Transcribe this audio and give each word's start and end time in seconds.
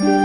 Els 0.00 0.16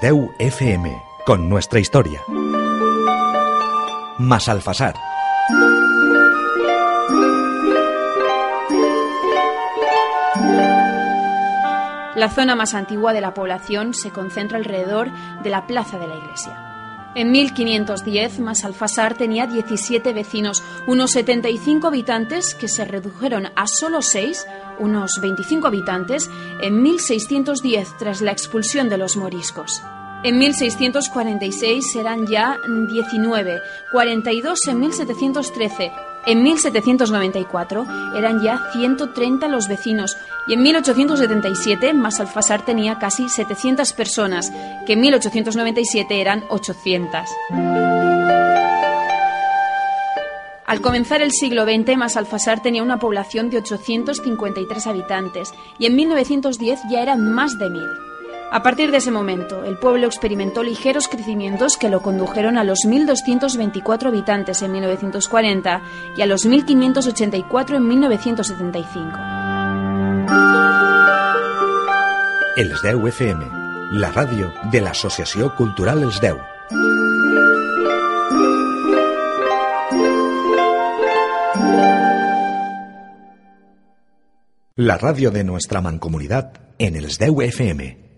10 0.00 0.14
FM, 0.38 1.02
con 1.26 1.48
nuestra 1.48 1.80
historia. 1.80 2.20
Masalfasar. 4.18 4.94
La 12.14 12.28
zona 12.28 12.54
más 12.54 12.74
antigua 12.74 13.12
de 13.12 13.20
la 13.20 13.34
población 13.34 13.92
se 13.92 14.12
concentra 14.12 14.58
alrededor 14.58 15.10
de 15.42 15.50
la 15.50 15.66
plaza 15.66 15.98
de 15.98 16.06
la 16.06 16.14
iglesia. 16.14 16.71
En 17.14 17.30
1510, 17.30 18.40
Masalfasar 18.40 19.14
tenía 19.14 19.46
17 19.46 20.12
vecinos, 20.14 20.62
unos 20.86 21.10
75 21.10 21.88
habitantes 21.88 22.54
que 22.54 22.68
se 22.68 22.86
redujeron 22.86 23.48
a 23.54 23.66
solo 23.66 24.00
6, 24.00 24.46
unos 24.78 25.20
25 25.20 25.66
habitantes, 25.66 26.30
en 26.62 26.82
1610 26.82 27.98
tras 27.98 28.22
la 28.22 28.32
expulsión 28.32 28.88
de 28.88 28.96
los 28.96 29.16
moriscos. 29.16 29.82
En 30.24 30.38
1646 30.38 31.96
eran 31.96 32.26
ya 32.26 32.56
19, 32.88 33.60
42 33.90 34.68
en 34.68 34.80
1713, 34.80 35.92
en 36.26 36.42
1794 36.42 37.86
eran 38.16 38.42
ya 38.42 38.70
130 38.72 39.48
los 39.48 39.68
vecinos 39.68 40.16
y 40.46 40.54
en 40.54 40.62
1877 40.62 41.94
Masalfasar 41.94 42.64
tenía 42.64 42.98
casi 42.98 43.28
700 43.28 43.92
personas, 43.92 44.52
que 44.86 44.94
en 44.94 45.00
1897 45.00 46.20
eran 46.20 46.44
800. 46.48 47.20
Al 50.64 50.80
comenzar 50.80 51.20
el 51.20 51.32
siglo 51.32 51.64
XX, 51.64 51.96
Masalfasar 51.96 52.62
tenía 52.62 52.82
una 52.82 52.98
población 52.98 53.50
de 53.50 53.58
853 53.58 54.86
habitantes 54.86 55.52
y 55.78 55.86
en 55.86 55.96
1910 55.96 56.80
ya 56.90 57.02
eran 57.02 57.30
más 57.30 57.58
de 57.58 57.68
1000. 57.68 58.11
A 58.54 58.62
partir 58.62 58.90
de 58.90 58.98
ese 58.98 59.10
momento, 59.10 59.64
el 59.64 59.78
pueblo 59.78 60.06
experimentó 60.06 60.62
ligeros 60.62 61.08
crecimientos 61.08 61.78
que 61.78 61.88
lo 61.88 62.02
condujeron 62.02 62.58
a 62.58 62.64
los 62.64 62.80
1.224 62.80 64.08
habitantes 64.08 64.60
en 64.60 64.72
1940 64.72 65.80
y 66.18 66.20
a 66.20 66.26
los 66.26 66.46
1.584 66.46 67.76
en 67.76 67.88
1975. 67.88 69.18
Els 72.58 72.82
10 72.82 73.06
FM, 73.08 73.46
la 73.96 74.12
ràdio 74.12 74.52
de 74.70 74.84
l'Associació 74.84 75.54
Cultural 75.56 76.02
Els 76.04 76.20
10. 76.20 76.36
La 84.76 85.00
ràdio 85.00 85.32
de 85.32 85.40
nuestra 85.40 85.80
mancomunitat 85.80 86.60
en 86.76 87.00
els 87.00 87.16
10 87.16 87.48
FM. 87.48 88.11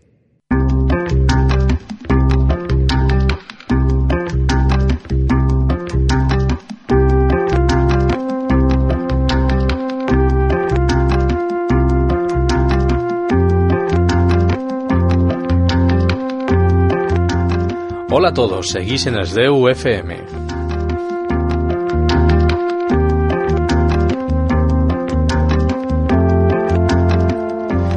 Hola 18.16 18.28
a 18.28 18.32
todos, 18.32 18.68
seguís 18.70 19.08
en 19.08 19.16
els 19.18 19.32
10 19.34 19.72
FM. 19.72 20.16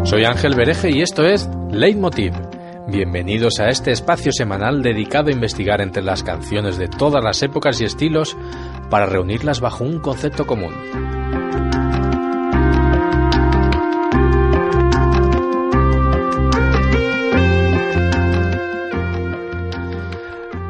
Soy 0.05 0.25
Ángel 0.25 0.55
Bereje 0.55 0.89
y 0.89 1.03
esto 1.03 1.23
es 1.23 1.47
Leitmotiv. 1.69 2.33
Bienvenidos 2.87 3.59
a 3.59 3.69
este 3.69 3.91
espacio 3.91 4.31
semanal 4.31 4.81
dedicado 4.81 5.29
a 5.29 5.33
investigar 5.33 5.81
entre 5.81 6.01
las 6.01 6.23
canciones 6.23 6.79
de 6.79 6.87
todas 6.87 7.23
las 7.23 7.43
épocas 7.43 7.79
y 7.81 7.85
estilos 7.85 8.35
para 8.89 9.05
reunirlas 9.05 9.59
bajo 9.59 9.83
un 9.83 9.99
concepto 9.99 10.47
común. 10.47 10.73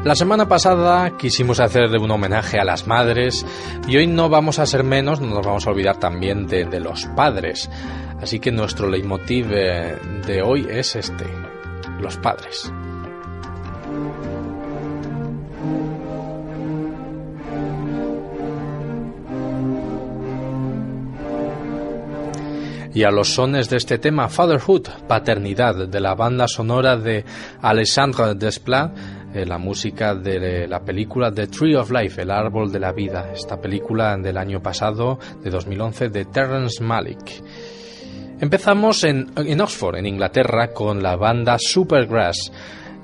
La 0.08 0.14
semana 0.14 0.48
pasada 0.48 1.18
quisimos 1.18 1.60
hacerle 1.60 1.98
un 1.98 2.10
homenaje 2.10 2.58
a 2.58 2.64
las 2.64 2.86
madres 2.86 3.44
y 3.86 3.98
hoy 3.98 4.06
no 4.06 4.30
vamos 4.30 4.58
a 4.58 4.64
ser 4.64 4.82
menos, 4.82 5.20
no 5.20 5.34
nos 5.34 5.44
vamos 5.44 5.66
a 5.66 5.70
olvidar 5.70 5.98
también 5.98 6.46
de, 6.46 6.64
de 6.64 6.80
los 6.80 7.04
padres. 7.14 7.68
Así 8.18 8.40
que 8.40 8.50
nuestro 8.50 8.88
leitmotiv 8.88 9.52
eh, 9.52 9.98
de 10.26 10.40
hoy 10.40 10.66
es 10.70 10.96
este, 10.96 11.26
los 12.00 12.16
padres. 12.16 12.72
y 22.94 23.04
a 23.04 23.12
los 23.12 23.34
sones 23.34 23.70
de 23.70 23.76
este 23.76 23.98
tema 23.98 24.28
Fatherhood, 24.28 24.88
Paternidad, 25.06 25.86
de 25.86 26.00
la 26.00 26.16
banda 26.16 26.48
sonora 26.48 26.96
de 26.96 27.24
Alexandre 27.62 28.34
Desplat, 28.34 28.90
la 29.46 29.58
música 29.58 30.14
de 30.14 30.66
la 30.66 30.80
película 30.80 31.32
The 31.32 31.46
Tree 31.46 31.76
of 31.76 31.90
Life, 31.90 32.22
El 32.22 32.30
Árbol 32.30 32.70
de 32.70 32.80
la 32.80 32.92
Vida, 32.92 33.30
esta 33.32 33.60
película 33.60 34.16
del 34.16 34.36
año 34.36 34.60
pasado, 34.60 35.18
de 35.42 35.50
2011, 35.50 36.08
de 36.08 36.24
Terrence 36.26 36.82
Malick. 36.82 37.42
Empezamos 38.40 39.02
en, 39.04 39.26
en 39.36 39.60
Oxford, 39.60 39.96
en 39.96 40.06
Inglaterra, 40.06 40.72
con 40.72 41.02
la 41.02 41.16
banda 41.16 41.56
Supergrass, 41.58 42.52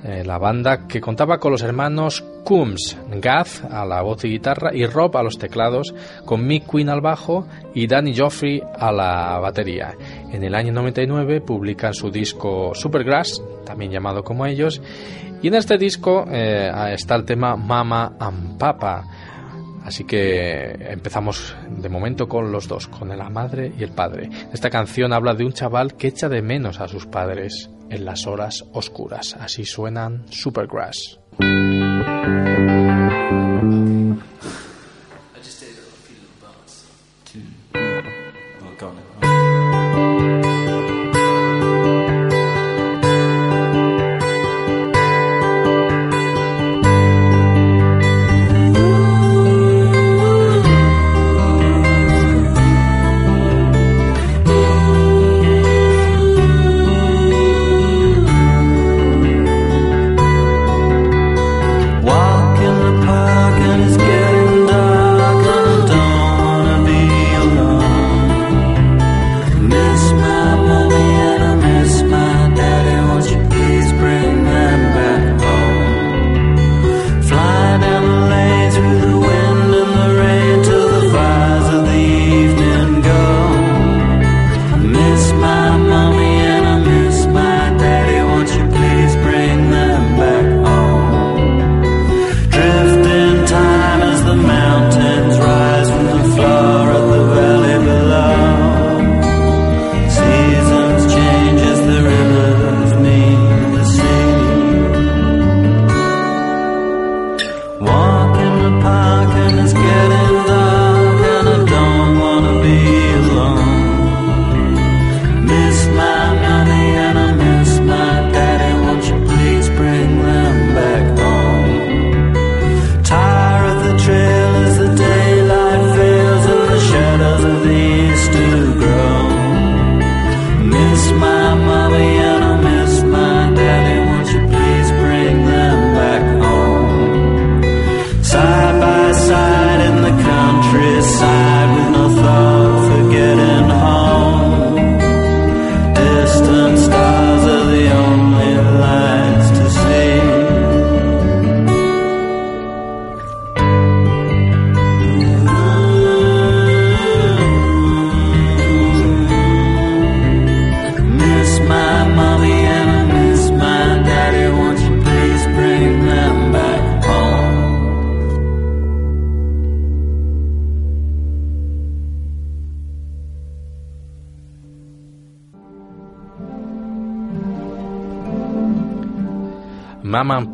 eh, 0.04 0.22
la 0.24 0.38
banda 0.38 0.86
que 0.86 1.00
contaba 1.00 1.38
con 1.38 1.52
los 1.52 1.62
hermanos 1.62 2.24
Coombs, 2.44 2.96
Gath 3.20 3.64
a 3.70 3.84
la 3.84 4.02
voz 4.02 4.24
y 4.24 4.28
guitarra 4.28 4.74
y 4.74 4.86
Rob 4.86 5.16
a 5.16 5.22
los 5.22 5.38
teclados, 5.38 5.94
con 6.24 6.46
Mick 6.46 6.70
Quinn 6.70 6.88
al 6.88 7.00
bajo 7.00 7.46
y 7.74 7.86
Danny 7.86 8.16
Joffrey 8.16 8.62
a 8.78 8.92
la 8.92 9.38
batería. 9.40 9.94
En 10.30 10.44
el 10.44 10.54
año 10.54 10.72
99 10.72 11.40
publican 11.40 11.94
su 11.94 12.10
disco 12.10 12.72
Supergrass, 12.74 13.42
también 13.64 13.90
llamado 13.90 14.22
como 14.22 14.46
ellos, 14.46 14.80
y 15.42 15.48
en 15.48 15.54
este 15.54 15.76
disco 15.76 16.24
eh, 16.30 16.70
está 16.92 17.16
el 17.16 17.24
tema 17.24 17.56
Mama 17.56 18.14
and 18.18 18.58
Papa. 18.58 19.04
Así 19.84 20.04
que 20.04 20.76
empezamos 20.90 21.54
de 21.68 21.88
momento 21.90 22.26
con 22.26 22.50
los 22.50 22.66
dos, 22.66 22.88
con 22.88 23.16
la 23.16 23.28
madre 23.28 23.70
y 23.78 23.82
el 23.82 23.90
padre. 23.90 24.30
Esta 24.52 24.70
canción 24.70 25.12
habla 25.12 25.34
de 25.34 25.44
un 25.44 25.52
chaval 25.52 25.94
que 25.94 26.08
echa 26.08 26.28
de 26.28 26.40
menos 26.40 26.80
a 26.80 26.88
sus 26.88 27.06
padres 27.06 27.70
en 27.90 28.04
las 28.06 28.26
horas 28.26 28.64
oscuras. 28.72 29.36
Así 29.38 29.64
suenan 29.64 30.24
Supergrass. 30.30 31.20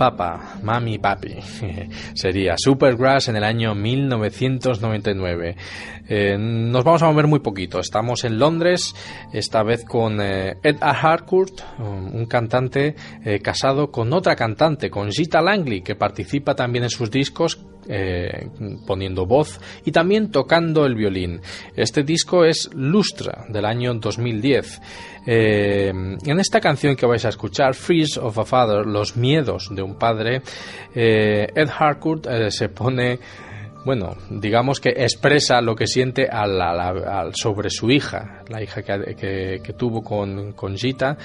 Papa. 0.00 0.29
Mami 0.80 0.98
Papi. 0.98 1.36
Sería 2.14 2.54
Supergrass 2.56 3.28
en 3.28 3.36
el 3.36 3.44
año 3.44 3.74
1999. 3.74 5.56
Eh, 6.08 6.36
nos 6.38 6.82
vamos 6.82 7.02
a 7.02 7.06
mover 7.06 7.26
muy 7.26 7.40
poquito. 7.40 7.78
Estamos 7.78 8.24
en 8.24 8.38
Londres, 8.38 8.94
esta 9.32 9.62
vez 9.62 9.84
con 9.84 10.20
eh, 10.20 10.56
Ed 10.62 10.76
Harcourt, 10.80 11.60
um, 11.78 12.16
un 12.16 12.26
cantante 12.26 12.96
eh, 13.24 13.40
casado 13.40 13.90
con 13.90 14.12
otra 14.12 14.34
cantante, 14.34 14.90
con 14.90 15.12
Zita 15.12 15.40
Langley, 15.40 15.82
que 15.82 15.94
participa 15.94 16.54
también 16.54 16.84
en 16.84 16.90
sus 16.90 17.10
discos 17.10 17.60
eh, 17.88 18.48
poniendo 18.86 19.26
voz 19.26 19.60
y 19.84 19.92
también 19.92 20.30
tocando 20.30 20.84
el 20.84 20.94
violín. 20.94 21.40
Este 21.76 22.02
disco 22.02 22.44
es 22.44 22.70
Lustra 22.74 23.44
del 23.48 23.64
año 23.64 23.94
2010. 23.94 24.80
En 25.26 26.40
esta 26.40 26.60
canción 26.60 26.96
que 26.96 27.06
vais 27.06 27.24
a 27.24 27.28
escuchar, 27.28 27.74
Freeze 27.74 28.18
of 28.18 28.38
a 28.38 28.44
Father, 28.44 28.86
Los 28.86 29.16
miedos 29.16 29.68
de 29.70 29.82
un 29.82 29.98
padre, 29.98 30.42
eh, 30.94 31.46
Ed 31.54 31.68
Harcourt 31.78 32.26
eh, 32.26 32.50
se 32.50 32.68
pone 32.68 33.18
bueno, 33.84 34.14
digamos 34.28 34.78
que 34.78 34.90
expresa 34.90 35.60
lo 35.62 35.74
que 35.74 35.86
siente 35.86 36.28
sobre 37.32 37.70
su 37.70 37.90
hija, 37.90 38.42
la 38.48 38.62
hija 38.62 38.82
que, 38.82 39.60
que, 39.62 39.72
tuvo 39.72 40.02
con, 40.02 40.52
con 40.52 40.76
Gita, 40.76 41.16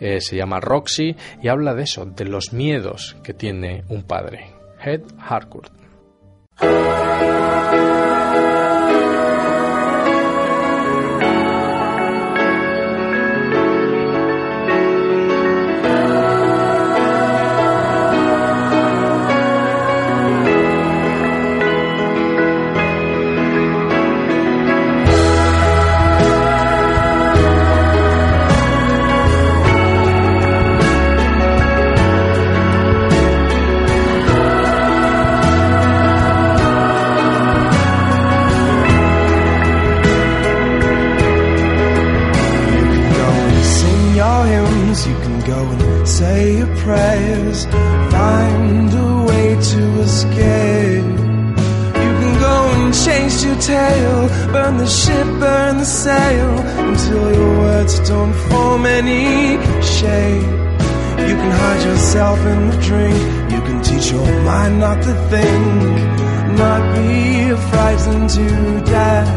eh, 0.00 0.20
se 0.20 0.36
llama 0.36 0.60
Roxy, 0.60 1.16
y 1.42 1.48
habla 1.48 1.74
de 1.74 1.84
eso, 1.84 2.04
de 2.04 2.26
los 2.26 2.52
miedos 2.52 3.16
que 3.22 3.32
tiene 3.32 3.84
un 3.88 4.02
padre. 4.02 4.50
Ed 4.84 5.02
Harcourt. 5.18 5.72
try 64.64 64.78
not 64.78 65.02
to 65.02 65.14
think, 65.30 66.58
not 66.58 66.82
be 66.94 67.54
frightened 67.70 68.30
to 68.30 68.46
death. 68.84 69.32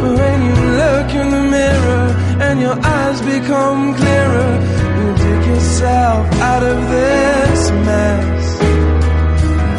But 0.00 0.12
when 0.20 0.38
you 0.48 0.56
look 0.82 1.08
in 1.20 1.28
the 1.36 1.44
mirror 1.58 2.06
and 2.46 2.60
your 2.60 2.78
eyes 2.96 3.20
become 3.20 3.94
clearer, 3.94 4.52
you 4.96 5.06
dig 5.24 5.42
yourself 5.52 6.22
out 6.50 6.62
of 6.62 6.78
this 6.94 7.60
mess. 7.86 8.58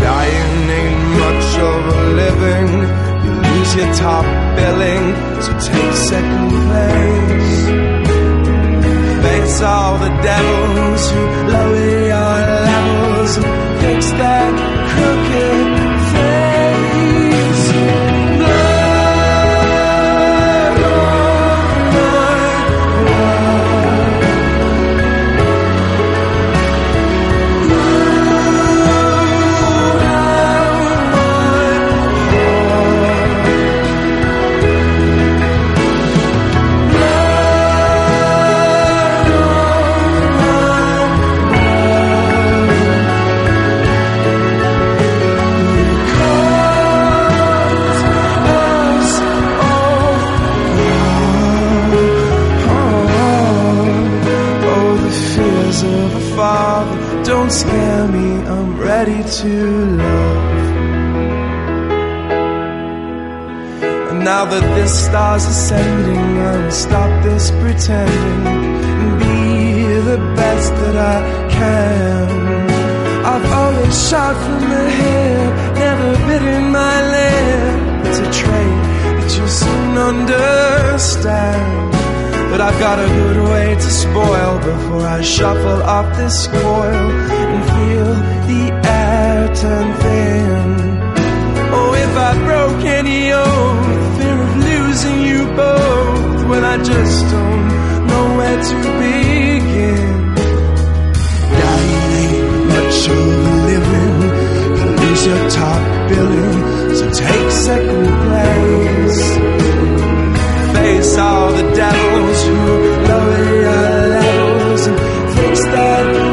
Dying 0.05 0.69
ain't 0.79 1.03
much 1.23 1.49
of 1.69 1.79
a 1.95 2.01
living. 2.21 2.69
You 3.23 3.31
lose 3.47 3.71
your 3.75 3.91
top 4.05 4.25
billing, 4.57 5.05
so 5.43 5.51
take 5.67 5.93
second 6.11 6.49
place. 6.65 7.61
Face 9.25 9.61
all 9.61 9.97
the 9.97 10.13
devils 10.29 11.11
who 11.11 11.30
Don't 56.41 57.51
scare 57.51 58.07
me, 58.07 58.41
I'm 58.53 58.75
ready 58.79 59.21
to 59.41 59.85
love. 59.85 60.57
And 64.09 64.25
now 64.25 64.45
that 64.45 64.63
this 64.75 65.05
star's 65.05 65.45
ascending, 65.45 66.39
I'll 66.39 66.71
stop 66.71 67.23
this 67.23 67.51
pretending 67.51 68.47
and 69.01 69.19
be 69.19 69.83
the 70.09 70.17
best 70.35 70.73
that 70.81 70.97
I 70.97 71.21
can. 71.51 72.29
I've 73.23 73.45
always 73.51 74.09
shot 74.09 74.35
from 74.43 74.61
the 74.67 74.89
hip, 74.89 75.53
never 75.75 76.17
bitten 76.27 76.71
my 76.71 77.01
lip. 77.15 78.07
It's 78.07 78.17
a 78.17 78.31
trait 78.41 78.81
that 79.17 79.31
you'll 79.37 79.47
soon 79.47 79.95
understand. 79.95 82.00
But 82.51 82.59
I've 82.59 82.79
got 82.79 82.99
a 82.99 83.07
good 83.07 83.49
way 83.49 83.75
to 83.75 83.89
spoil 84.03 84.59
before 84.59 85.07
I 85.07 85.21
shuffle 85.21 85.81
off 85.83 86.17
this 86.17 86.47
coil 86.47 87.07
and 87.39 87.63
feel 87.71 88.11
the 88.51 88.63
air 88.83 89.55
turn 89.55 89.87
thin. 90.01 91.01
Oh, 91.73 91.93
if 92.05 92.13
I 92.29 92.31
broke 92.43 92.83
any 92.83 93.31
oath, 93.31 94.17
fear 94.17 94.37
of 94.47 94.53
losing 94.69 95.21
you 95.29 95.45
both, 95.55 96.49
when 96.49 96.63
I 96.65 96.77
just 96.83 97.21
don't 97.31 97.67
know 98.09 98.25
where 98.37 98.59
to 98.69 98.75
begin. 98.99 100.35
Dying 101.61 102.11
ain't 102.19 102.65
much 102.75 102.97
of 103.15 103.27
a 103.47 103.55
living, 103.71 104.17
you 104.77 104.85
lose 104.99 105.23
your 105.25 105.43
top 105.51 105.81
billing, 106.09 106.95
so 106.97 107.05
take 107.23 107.51
second 107.51 108.07
place 108.25 110.10
face 110.73 111.17
all 111.17 111.51
the 111.51 111.67
devils 111.75 112.43
who 112.45 112.55
lower 113.09 113.45
your 113.65 114.07
levels 114.15 114.87
and 114.87 114.97
fix 115.35 115.61
that. 115.65 116.30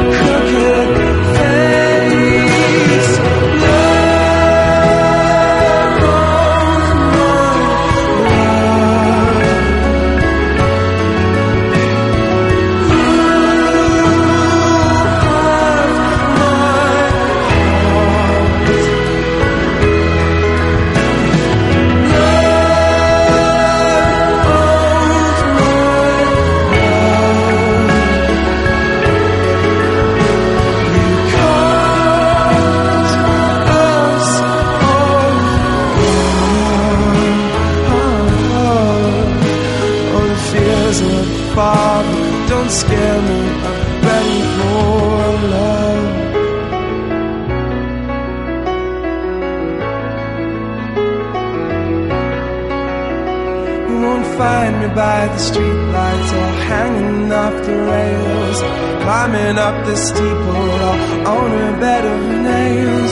By 55.19 55.27
the 55.27 55.43
streetlights 55.51 56.31
or 56.41 56.49
hanging 56.71 57.29
off 57.29 57.55
the 57.67 57.77
rails, 57.93 58.57
climbing 59.03 59.57
up 59.67 59.75
the 59.85 59.97
steeple 60.07 60.69
or 60.89 60.97
on 61.35 61.51
a 61.69 61.71
bed 61.83 62.05
of 62.13 62.21
nails, 62.51 63.11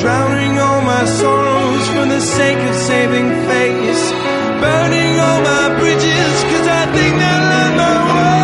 drowning 0.00 0.54
all 0.64 0.80
my 0.82 1.04
sorrows 1.20 1.84
for 1.94 2.06
the 2.14 2.20
sake 2.20 2.62
of 2.70 2.74
saving 2.90 3.30
face, 3.50 4.04
burning 4.62 5.14
all 5.26 5.40
my 5.52 5.66
bridges 5.80 6.34
cause 6.50 6.68
I 6.80 6.84
think 6.94 7.14
that 7.22 7.42
I'm 7.60 7.76
my 7.82 7.94
way. 8.14 8.37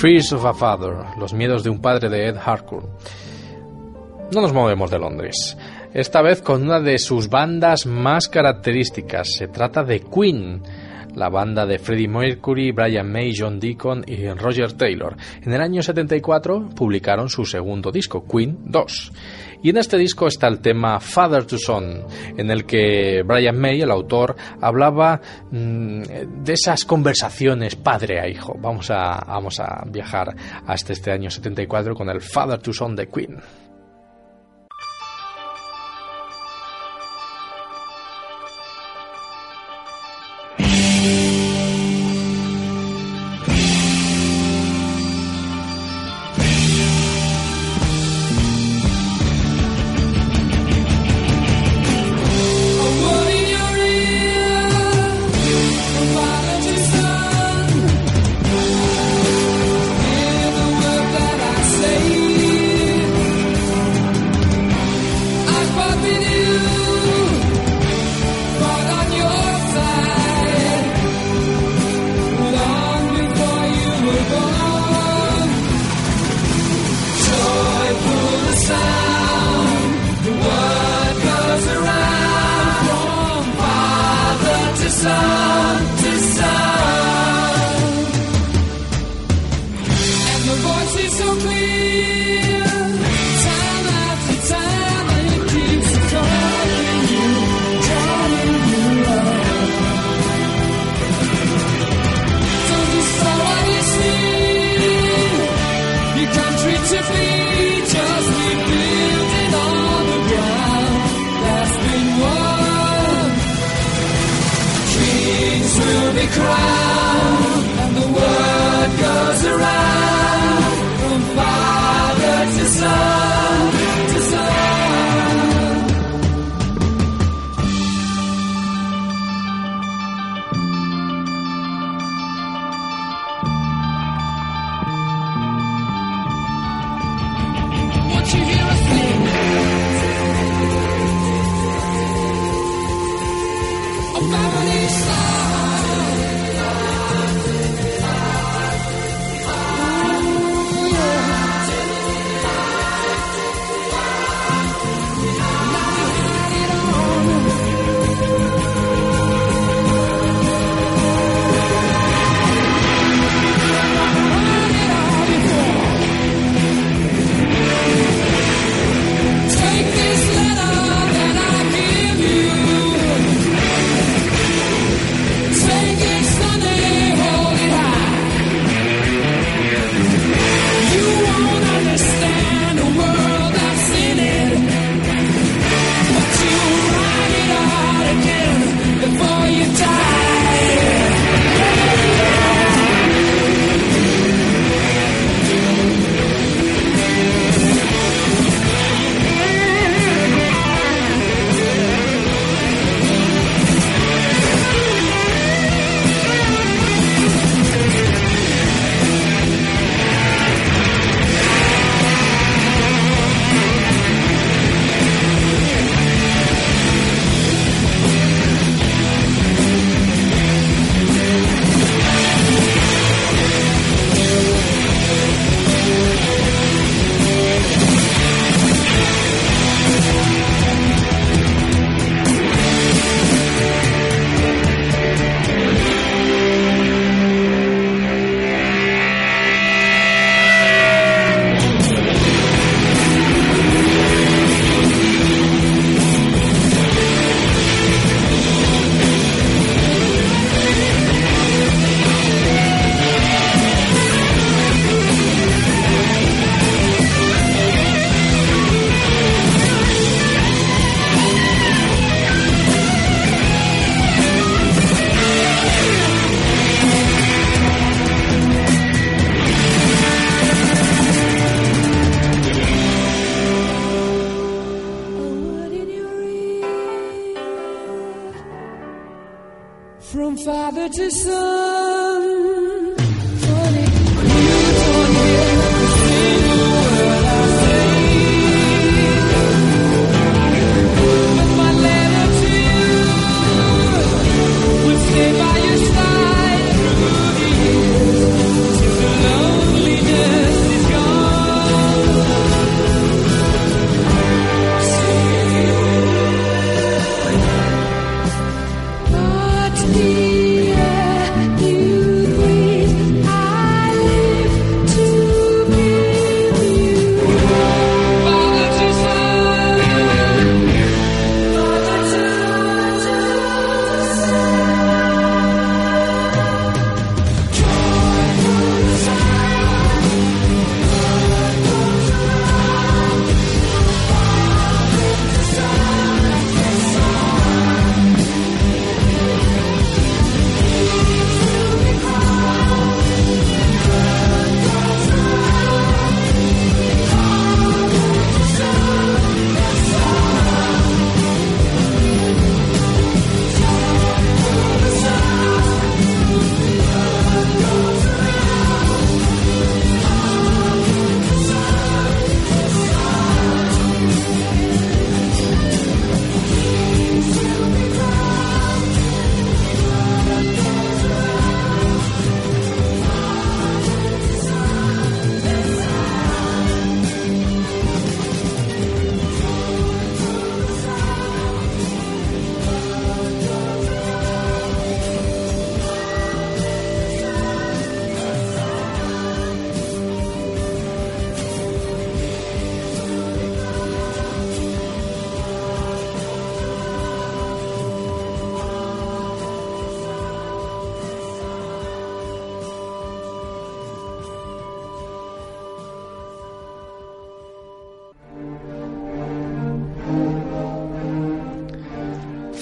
Fears 0.00 0.32
of 0.32 0.46
a 0.46 0.54
Father, 0.54 0.94
Los 1.18 1.34
miedos 1.34 1.62
de 1.62 1.68
un 1.68 1.82
padre 1.82 2.08
de 2.08 2.28
Ed 2.28 2.36
Harcourt. 2.42 2.86
No 4.32 4.40
nos 4.40 4.50
movemos 4.50 4.90
de 4.90 4.98
Londres. 4.98 5.58
Esta 5.92 6.22
vez 6.22 6.40
con 6.40 6.62
una 6.62 6.80
de 6.80 6.96
sus 6.96 7.28
bandas 7.28 7.84
más 7.84 8.26
características. 8.26 9.28
Se 9.30 9.48
trata 9.48 9.84
de 9.84 10.00
Queen, 10.00 10.62
la 11.14 11.28
banda 11.28 11.66
de 11.66 11.78
Freddie 11.78 12.08
Mercury, 12.08 12.72
Brian 12.72 13.12
May, 13.12 13.34
John 13.36 13.60
Deacon 13.60 14.02
y 14.06 14.26
Roger 14.28 14.72
Taylor. 14.72 15.18
En 15.42 15.52
el 15.52 15.60
año 15.60 15.82
74 15.82 16.70
publicaron 16.74 17.28
su 17.28 17.44
segundo 17.44 17.92
disco, 17.92 18.24
Queen 18.26 18.56
2. 18.64 19.12
Y 19.62 19.70
en 19.70 19.76
este 19.76 19.98
disco 19.98 20.26
está 20.26 20.48
el 20.48 20.60
tema 20.60 21.00
Father 21.00 21.44
to 21.44 21.58
Son, 21.58 22.04
en 22.36 22.50
el 22.50 22.64
que 22.64 23.22
Brian 23.24 23.58
May, 23.58 23.82
el 23.82 23.90
autor, 23.90 24.34
hablaba 24.60 25.20
mm, 25.50 26.02
de 26.44 26.52
esas 26.52 26.84
conversaciones 26.84 27.76
padre 27.76 28.20
a 28.20 28.28
hijo. 28.28 28.56
Vamos 28.58 28.90
a, 28.90 29.22
vamos 29.26 29.60
a 29.60 29.84
viajar 29.86 30.34
hasta 30.66 30.92
este 30.92 31.12
año 31.12 31.30
74 31.30 31.94
con 31.94 32.08
el 32.08 32.20
Father 32.20 32.58
to 32.58 32.72
Son 32.72 32.96
de 32.96 33.06
Queen. 33.08 33.38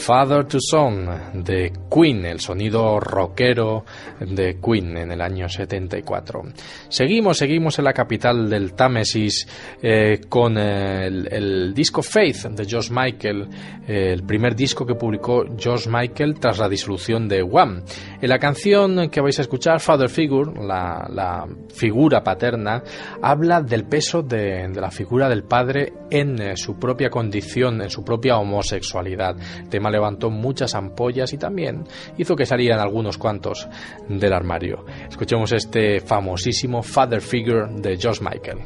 Father 0.09 0.43
to 0.43 0.59
Son 0.59 1.07
de 1.35 1.71
Queen, 1.89 2.25
el 2.27 2.41
sonido 2.41 3.01
rockero 3.01 3.85
de 4.21 4.59
Queen 4.61 4.97
en 4.97 5.13
el 5.13 5.21
año 5.21 5.49
74. 5.49 6.43
Seguimos, 6.89 7.39
seguimos 7.39 7.79
en 7.79 7.85
la 7.85 7.93
capital 7.93 8.49
del 8.49 8.75
Támesis 8.75 9.47
eh, 9.83 10.21
con 10.29 10.59
el, 10.59 11.73
disco 11.75 12.03
Faith 12.03 12.47
de 12.49 12.65
George 12.65 12.93
Michael, 12.93 13.49
eh, 13.87 14.13
el 14.13 14.25
primer 14.25 14.55
disco 14.55 14.87
que 14.87 14.95
publicó 14.95 15.45
George 15.57 15.89
Michael 15.91 16.39
tras 16.39 16.59
la 16.59 16.69
disolución 16.69 17.29
de 17.29 17.43
Wham. 17.43 17.83
En 18.21 18.29
la 18.29 18.39
canción 18.39 19.09
que 19.11 19.21
vais 19.21 19.39
a 19.39 19.43
escuchar, 19.43 19.81
Father 19.81 20.09
Figure, 20.09 20.53
la, 20.65 21.47
figura 21.75 22.23
paterna, 22.23 22.83
habla 23.23 23.61
del 23.63 23.85
peso 23.85 24.23
de, 24.23 24.69
de 24.69 24.81
la 24.81 24.91
figura 24.91 25.29
del 25.29 25.45
padre 25.45 25.93
en 26.11 26.41
eh, 26.41 26.57
su 26.57 26.79
propia 26.79 27.11
condición, 27.11 27.83
en 27.83 27.91
su 27.91 28.05
propia 28.05 28.39
homosexualidad. 28.39 29.37
El 29.59 29.69
tema 29.69 29.91
levantó 29.91 30.31
muchas 30.31 30.75
ampollas 30.75 31.33
y 31.33 31.39
también 31.39 31.78
hizo 32.17 32.37
que 32.37 32.47
salieran 32.47 32.81
algunos 32.81 33.19
cuantos 33.19 33.69
del 34.09 34.33
armario. 34.33 34.85
Escuchemos 35.09 35.53
este 35.53 36.01
famosísimo 36.01 36.83
Father 36.83 37.21
Figure 37.21 37.67
de 37.71 37.97
George 37.97 38.23
Michael. 38.23 38.59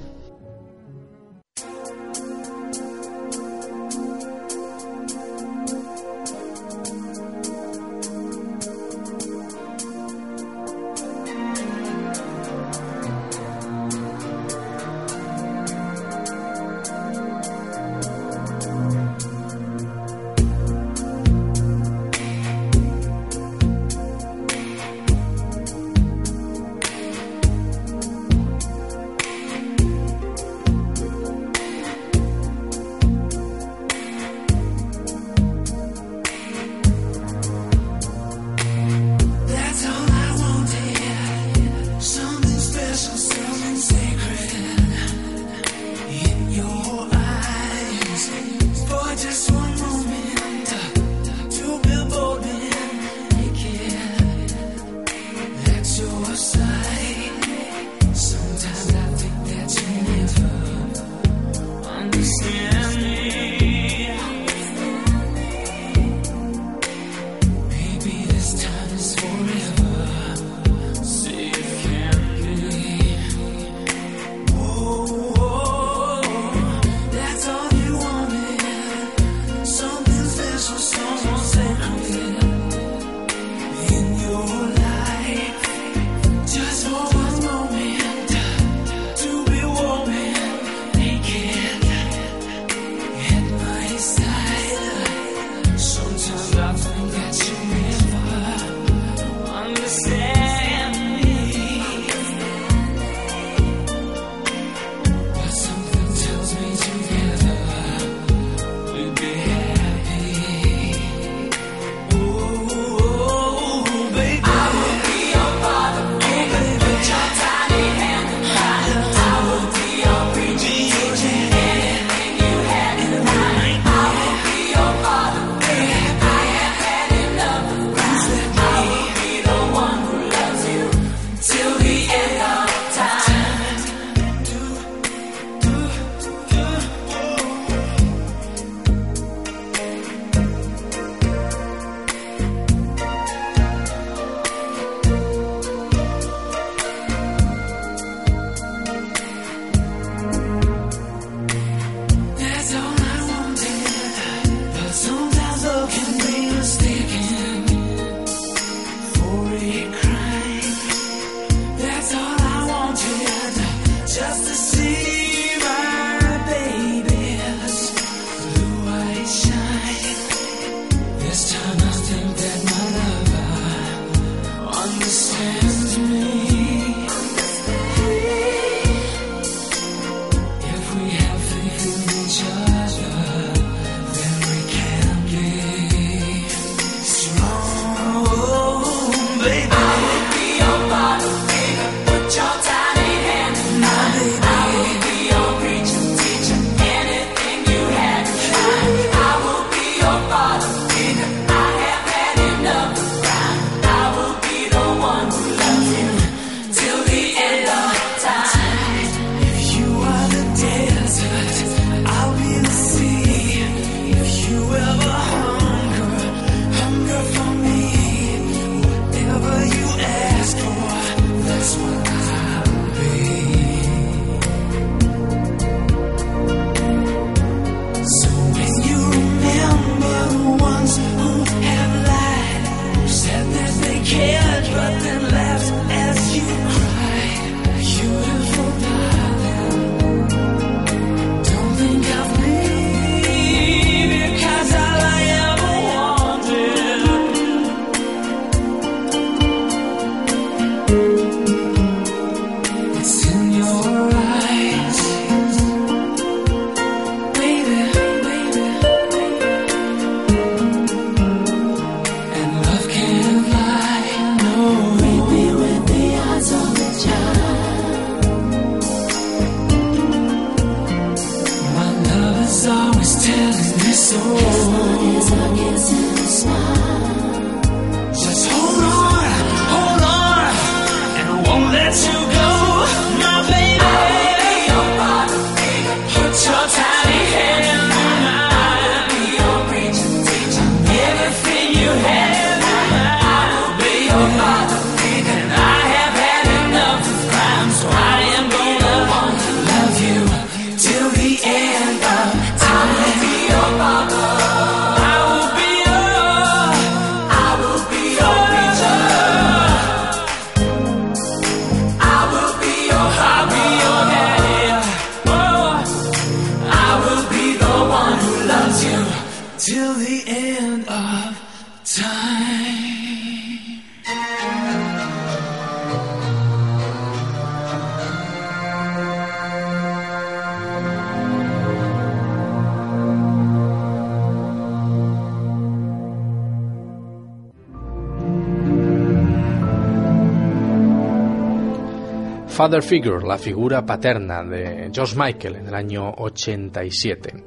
Father 342.63 342.85
Figure, 342.85 343.27
la 343.27 343.39
figura 343.39 343.85
paterna 343.85 344.45
de 344.45 344.89
George 344.95 345.17
Michael 345.17 345.57
en 345.57 345.67
el 345.67 345.75
año 345.75 346.09
87. 346.17 347.45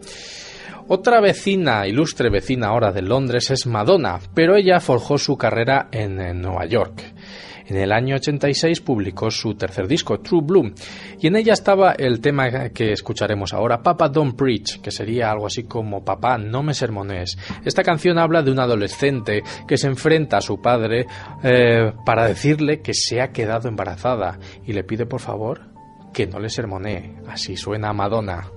Otra 0.89 1.21
vecina, 1.21 1.87
ilustre 1.87 2.29
vecina 2.29 2.67
ahora 2.67 2.91
de 2.91 3.01
Londres, 3.01 3.49
es 3.49 3.65
Madonna, 3.65 4.19
pero 4.33 4.57
ella 4.57 4.81
forjó 4.81 5.17
su 5.17 5.37
carrera 5.37 5.87
en, 5.89 6.19
en 6.19 6.41
Nueva 6.41 6.65
York. 6.65 7.04
En 7.67 7.77
el 7.77 7.91
año 7.91 8.15
86 8.15 8.81
publicó 8.81 9.31
su 9.31 9.55
tercer 9.55 9.87
disco, 9.87 10.19
True 10.19 10.41
Blue, 10.43 10.73
y 11.19 11.27
en 11.27 11.35
ella 11.35 11.53
estaba 11.53 11.93
el 11.93 12.19
tema 12.19 12.69
que 12.69 12.91
escucharemos 12.91 13.53
ahora, 13.53 13.81
Papa 13.81 14.09
Don't 14.09 14.35
Preach, 14.35 14.81
que 14.81 14.91
sería 14.91 15.31
algo 15.31 15.47
así 15.47 15.63
como 15.63 16.03
Papá, 16.03 16.37
no 16.37 16.61
me 16.63 16.73
sermones. 16.73 17.37
Esta 17.63 17.83
canción 17.83 18.17
habla 18.17 18.43
de 18.43 18.51
un 18.51 18.59
adolescente 18.59 19.43
que 19.67 19.77
se 19.77 19.87
enfrenta 19.87 20.37
a 20.37 20.41
su 20.41 20.61
padre 20.61 21.07
eh, 21.43 21.91
para 22.05 22.27
decirle 22.27 22.81
que 22.81 22.93
se 22.93 23.21
ha 23.21 23.31
quedado 23.31 23.67
embarazada 23.67 24.39
y 24.65 24.73
le 24.73 24.83
pide 24.83 25.05
por 25.05 25.21
favor 25.21 25.61
que 26.13 26.27
no 26.27 26.39
le 26.39 26.49
sermonee. 26.49 27.15
Así 27.27 27.57
suena 27.57 27.91
Madonna. 27.93 28.54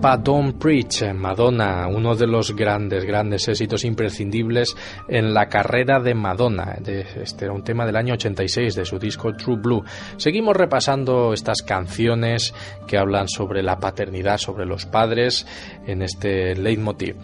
Papa 0.00 0.16
Don't 0.16 0.56
Preach, 0.56 1.12
Madonna, 1.12 1.86
uno 1.86 2.16
de 2.16 2.26
los 2.26 2.56
grandes, 2.56 3.04
grandes 3.04 3.46
éxitos 3.48 3.84
imprescindibles 3.84 4.74
en 5.08 5.34
la 5.34 5.50
carrera 5.50 6.00
de 6.00 6.14
Madonna. 6.14 6.78
Este 6.86 7.44
era 7.44 7.52
un 7.52 7.62
tema 7.62 7.84
del 7.84 7.96
año 7.96 8.14
86 8.14 8.76
de 8.76 8.86
su 8.86 8.98
disco 8.98 9.34
True 9.34 9.58
Blue. 9.58 9.84
Seguimos 10.16 10.56
repasando 10.56 11.34
estas 11.34 11.60
canciones 11.60 12.54
que 12.86 12.96
hablan 12.96 13.28
sobre 13.28 13.62
la 13.62 13.78
paternidad, 13.78 14.38
sobre 14.38 14.64
los 14.64 14.86
padres 14.86 15.46
en 15.86 16.00
este 16.00 16.54
leitmotiv. 16.54 17.16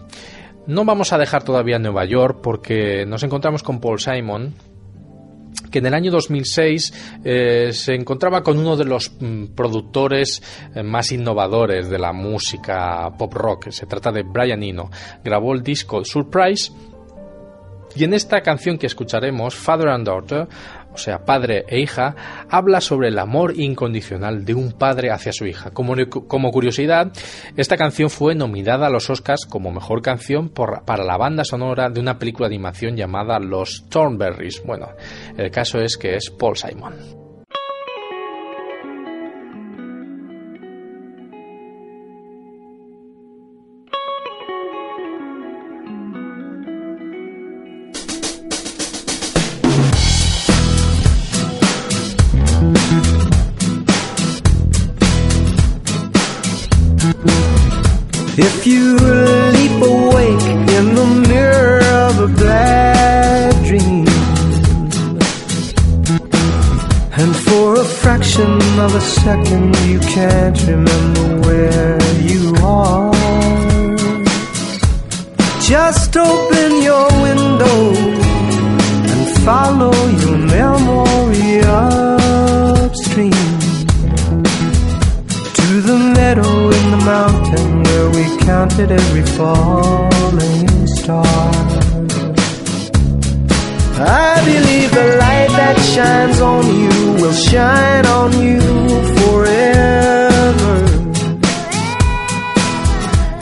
No 0.67 0.85
vamos 0.85 1.13
a 1.13 1.17
dejar 1.17 1.41
todavía 1.41 1.79
Nueva 1.79 2.05
York 2.05 2.41
porque 2.43 3.07
nos 3.07 3.23
encontramos 3.23 3.63
con 3.63 3.79
Paul 3.79 3.99
Simon, 3.99 4.53
que 5.71 5.79
en 5.79 5.85
el 5.85 5.93
año 5.93 6.11
2006 6.11 7.19
eh, 7.23 7.69
se 7.73 7.93
encontraba 7.93 8.43
con 8.43 8.57
uno 8.57 8.75
de 8.75 8.85
los 8.85 9.11
mm, 9.19 9.47
productores 9.55 10.41
eh, 10.75 10.83
más 10.83 11.11
innovadores 11.11 11.89
de 11.89 11.99
la 11.99 12.13
música 12.13 13.11
pop 13.17 13.33
rock. 13.33 13.69
Se 13.69 13.85
trata 13.85 14.11
de 14.11 14.23
Brian 14.23 14.63
Eno. 14.63 14.89
Grabó 15.23 15.53
el 15.53 15.63
disco 15.63 16.03
Surprise 16.03 16.71
y 17.95 18.03
en 18.03 18.13
esta 18.13 18.41
canción 18.41 18.77
que 18.77 18.85
escucharemos, 18.85 19.55
Father 19.55 19.89
and 19.89 20.05
Daughter, 20.05 20.47
o 20.97 20.99
sea, 20.99 21.25
padre 21.25 21.63
e 21.67 21.79
hija, 21.79 22.15
habla 22.49 22.81
sobre 22.81 23.09
el 23.09 23.19
amor 23.19 23.53
incondicional 23.55 24.45
de 24.45 24.55
un 24.55 24.71
padre 24.71 25.11
hacia 25.11 25.31
su 25.31 25.45
hija. 25.45 25.69
Como, 25.69 25.93
como 26.27 26.51
curiosidad, 26.51 27.11
esta 27.55 27.77
canción 27.77 28.09
fue 28.09 28.33
nominada 28.33 28.87
a 28.87 28.89
los 28.89 29.07
Oscars 29.11 29.45
como 29.45 29.71
mejor 29.71 30.01
canción 30.01 30.49
por, 30.49 30.83
para 30.85 31.03
la 31.03 31.17
banda 31.17 31.43
sonora 31.43 31.91
de 31.91 31.99
una 31.99 32.17
película 32.17 32.49
de 32.49 32.55
animación 32.55 32.95
llamada 32.95 33.37
Los 33.39 33.85
Thornberries. 33.89 34.63
Bueno, 34.65 34.89
el 35.37 35.51
caso 35.51 35.79
es 35.79 35.97
que 35.97 36.15
es 36.15 36.31
Paul 36.31 36.57
Simon. 36.57 37.16
If 58.39 58.67
you 58.67 58.93
leap 58.93 59.81
awake 59.81 60.43
in 60.77 60.93
the 60.93 61.05
mirror 61.27 61.79
of 62.05 62.19
a 62.19 62.27
bad 62.27 63.65
dream, 63.65 64.05
and 67.17 67.35
for 67.35 67.81
a 67.81 67.83
fraction 67.83 68.61
of 68.79 68.93
a 68.93 69.01
second 69.01 69.75
you 69.87 69.99
can't 70.01 70.61
remember 70.67 71.41
where 71.47 71.99
you 72.21 72.53
are, 72.61 73.11
just 75.61 76.15
open 76.15 76.83
your 76.83 77.07
window 77.23 77.95
and 79.13 79.37
follow 79.47 79.95
your 80.21 80.37
memory 80.37 81.61
upstream 82.85 83.46
meadow 86.17 86.71
in 86.77 86.85
the 86.95 87.01
mountain 87.15 87.83
where 87.83 88.09
we 88.15 88.23
counted 88.51 88.89
every 88.91 89.25
falling 89.37 90.87
star. 90.99 91.51
I 93.99 94.33
believe 94.49 94.89
the 94.99 95.07
light 95.23 95.51
that 95.59 95.77
shines 95.93 96.39
on 96.41 96.63
you 96.81 96.97
will 97.21 97.37
shine 97.51 98.05
on 98.19 98.31
you 98.47 98.61
forever. 99.17 100.75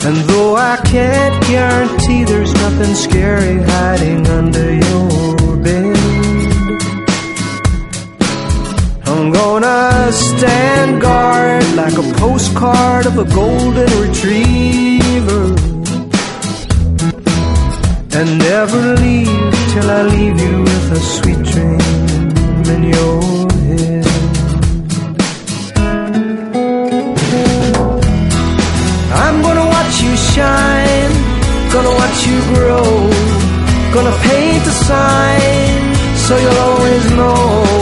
And 0.06 0.16
though 0.28 0.54
I 0.56 0.76
can't 0.94 1.36
guarantee 1.52 2.24
there's 2.24 2.54
nothing 2.64 2.94
scary 2.94 3.56
hiding 3.72 4.26
under 4.38 4.68
your 4.84 5.45
gonna 9.38 10.10
stand 10.12 11.00
guard 11.00 11.64
like 11.74 11.96
a 12.04 12.06
postcard 12.20 13.04
of 13.04 13.18
a 13.18 13.26
golden 13.40 13.90
retriever 14.04 15.44
and 18.16 18.28
never 18.50 18.80
leave 19.04 19.52
till 19.72 19.88
I 19.98 20.02
leave 20.14 20.38
you 20.46 20.54
with 20.68 20.98
a 20.98 21.02
sweet 21.14 21.42
dream 21.52 22.28
in 22.74 22.80
your 22.94 23.20
head. 23.66 24.06
I'm 29.24 29.36
gonna 29.46 29.68
watch 29.76 29.96
you 30.06 30.14
shine, 30.32 31.14
gonna 31.74 31.94
watch 32.00 32.18
you 32.28 32.38
grow, 32.52 32.88
gonna 33.96 34.16
paint 34.28 34.64
a 34.72 34.76
sign 34.88 35.80
so 36.24 36.32
you'll 36.42 36.62
always 36.68 37.04
know 37.18 37.75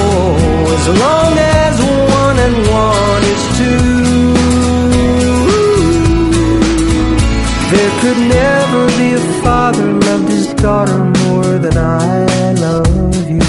as 0.76 0.88
long 0.88 1.32
as 1.38 1.74
one 2.20 2.38
and 2.46 2.56
one 2.86 3.22
is 3.34 3.42
two. 3.58 3.94
There 7.72 7.92
could 8.00 8.20
never 8.40 8.82
be 8.98 9.08
a 9.14 9.24
father 9.42 9.86
loved 10.06 10.28
his 10.28 10.48
daughter 10.54 10.98
more 11.22 11.58
than 11.64 11.76
I 11.76 12.52
love 12.66 13.14
you. 13.30 13.40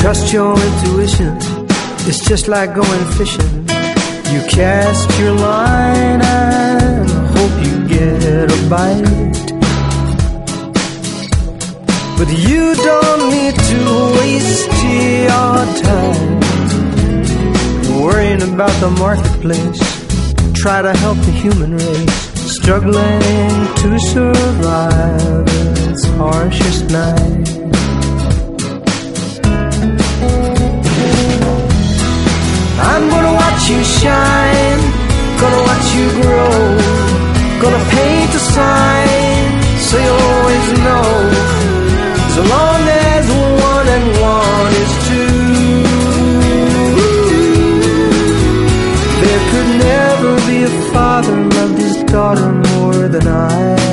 Trust 0.00 0.32
your 0.32 0.52
intuition, 0.68 1.36
it's 2.08 2.22
just 2.28 2.48
like 2.48 2.74
going 2.74 3.04
fishing. 3.18 3.66
You 4.32 4.40
cast 4.50 5.18
your 5.18 5.32
line 5.32 6.20
and 6.22 7.08
hope 7.36 7.56
you 7.66 7.83
get 7.94 8.50
a 8.50 8.60
bite. 8.68 9.48
But 12.18 12.28
you 12.48 12.74
don't 12.88 13.22
need 13.36 13.54
to 13.70 13.80
waste 14.18 14.74
your 15.30 15.58
time 15.88 16.40
worrying 18.00 18.42
about 18.42 18.74
the 18.84 18.90
marketplace. 18.98 19.80
Try 20.62 20.82
to 20.82 20.92
help 21.04 21.18
the 21.18 21.32
human 21.42 21.76
race 21.76 22.18
struggling 22.56 23.54
to 23.82 23.98
survive 24.12 25.46
its 25.88 26.04
harshest 26.18 26.90
night. 26.90 27.48
I'm 32.90 33.04
gonna 33.12 33.34
watch 33.42 33.62
you 33.72 33.82
shine, 33.84 34.80
gonna 35.40 35.62
watch 35.68 35.86
you 35.96 36.06
grow, 36.22 37.23
gonna 37.64 37.84
paint 37.98 38.34
a 38.34 38.42
sign 38.56 39.44
so 39.86 39.94
you'll 40.04 40.26
always 40.34 40.66
know. 40.86 41.08
As 42.28 42.36
long 42.52 42.82
as 43.12 43.24
one 43.70 43.88
and 43.96 44.06
one 44.36 44.72
is 44.84 44.92
two, 45.08 45.36
there 49.22 49.42
could 49.50 49.70
never 49.90 50.32
be 50.48 50.58
a 50.70 50.72
father 50.92 51.36
loved 51.56 51.78
his 51.78 51.96
daughter 52.12 52.52
more 52.68 53.08
than 53.08 53.26
I 53.26 53.83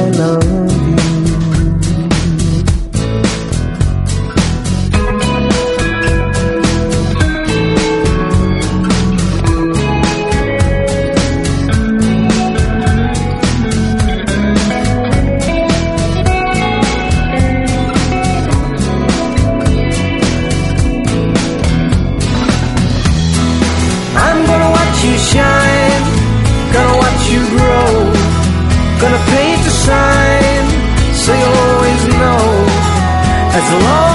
Long 33.72 34.11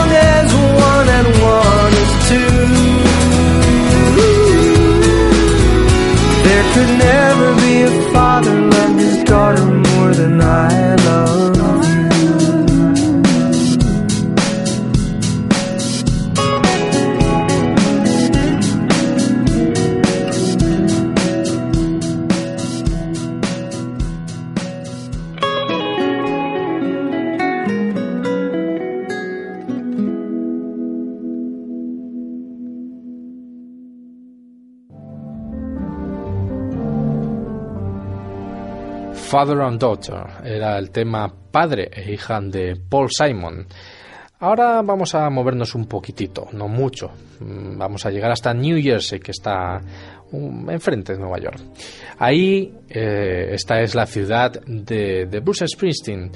Father 39.36 39.60
and 39.60 39.78
Daughter. 39.78 40.24
Era 40.44 40.78
el 40.78 40.90
tema 40.90 41.30
padre 41.50 41.90
e 41.92 42.10
hija 42.10 42.40
de 42.40 42.74
Paul 42.88 43.08
Simon. 43.10 43.66
Ahora 44.40 44.80
vamos 44.80 45.14
a 45.14 45.28
movernos 45.28 45.74
un 45.74 45.84
poquitito, 45.84 46.48
no 46.52 46.68
mucho. 46.68 47.10
Mm, 47.40 47.76
Vamos 47.76 48.06
a 48.06 48.10
llegar 48.10 48.30
hasta 48.30 48.54
New 48.54 48.80
Jersey, 48.80 49.20
que 49.20 49.32
está 49.32 49.78
um, 50.32 50.70
enfrente 50.70 51.12
de 51.12 51.18
Nueva 51.18 51.38
York. 51.38 51.60
Ahí, 52.18 52.72
eh, 52.88 53.50
esta 53.52 53.82
es 53.82 53.94
la 53.94 54.06
ciudad 54.06 54.52
de, 54.64 55.26
Bruce 55.44 55.68
Springsteen. 55.68 56.30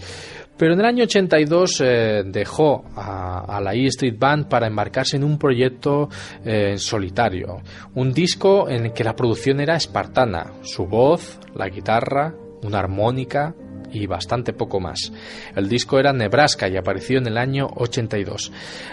Pero 0.58 0.74
en 0.74 0.80
el 0.80 0.84
año 0.84 1.04
82 1.04 1.80
eh, 1.80 2.22
dejó 2.26 2.84
a, 2.96 3.56
a 3.56 3.62
la 3.62 3.74
E 3.74 3.86
Street 3.86 4.18
Band 4.18 4.46
para 4.46 4.66
embarcarse 4.66 5.16
en 5.16 5.24
un 5.24 5.38
proyecto 5.38 6.10
eh, 6.44 6.72
en 6.72 6.78
solitario. 6.78 7.62
Un 7.94 8.12
disco 8.12 8.68
en 8.68 8.84
el 8.84 8.92
que 8.92 9.04
la 9.04 9.16
producción 9.16 9.58
era 9.58 9.76
espartana. 9.76 10.52
Su 10.60 10.84
voz, 10.84 11.38
la 11.54 11.70
guitarra, 11.70 12.34
una 12.62 12.78
armónica 12.78 13.54
y 13.92 14.06
bastante 14.06 14.52
poco 14.52 14.80
más. 14.80 15.12
El 15.56 15.68
disco 15.68 15.98
era 15.98 16.12
Nebraska 16.12 16.68
y 16.68 16.76
apareció 16.76 17.18
en 17.18 17.26
el 17.26 17.38
año 17.38 17.68
82. 17.74 18.52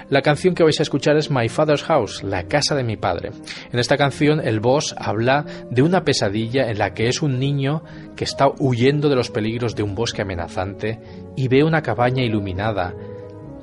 La 0.09 0.21
canción 0.21 0.55
que 0.55 0.63
vais 0.63 0.79
a 0.79 0.83
escuchar 0.83 1.17
es 1.17 1.29
My 1.29 1.49
Father's 1.49 1.83
House, 1.83 2.23
la 2.23 2.43
casa 2.47 2.75
de 2.75 2.83
mi 2.83 2.97
padre. 2.97 3.31
En 3.71 3.79
esta 3.79 3.97
canción 3.97 4.39
el 4.39 4.59
boss 4.59 4.95
habla 4.97 5.45
de 5.69 5.81
una 5.81 6.03
pesadilla 6.03 6.69
en 6.69 6.79
la 6.79 6.93
que 6.93 7.07
es 7.07 7.21
un 7.21 7.39
niño 7.39 7.83
que 8.15 8.23
está 8.23 8.47
huyendo 8.59 9.09
de 9.09 9.15
los 9.15 9.29
peligros 9.29 9.75
de 9.75 9.83
un 9.83 9.95
bosque 9.95 10.21
amenazante 10.21 10.99
y 11.35 11.47
ve 11.47 11.63
una 11.63 11.81
cabaña 11.81 12.23
iluminada 12.23 12.93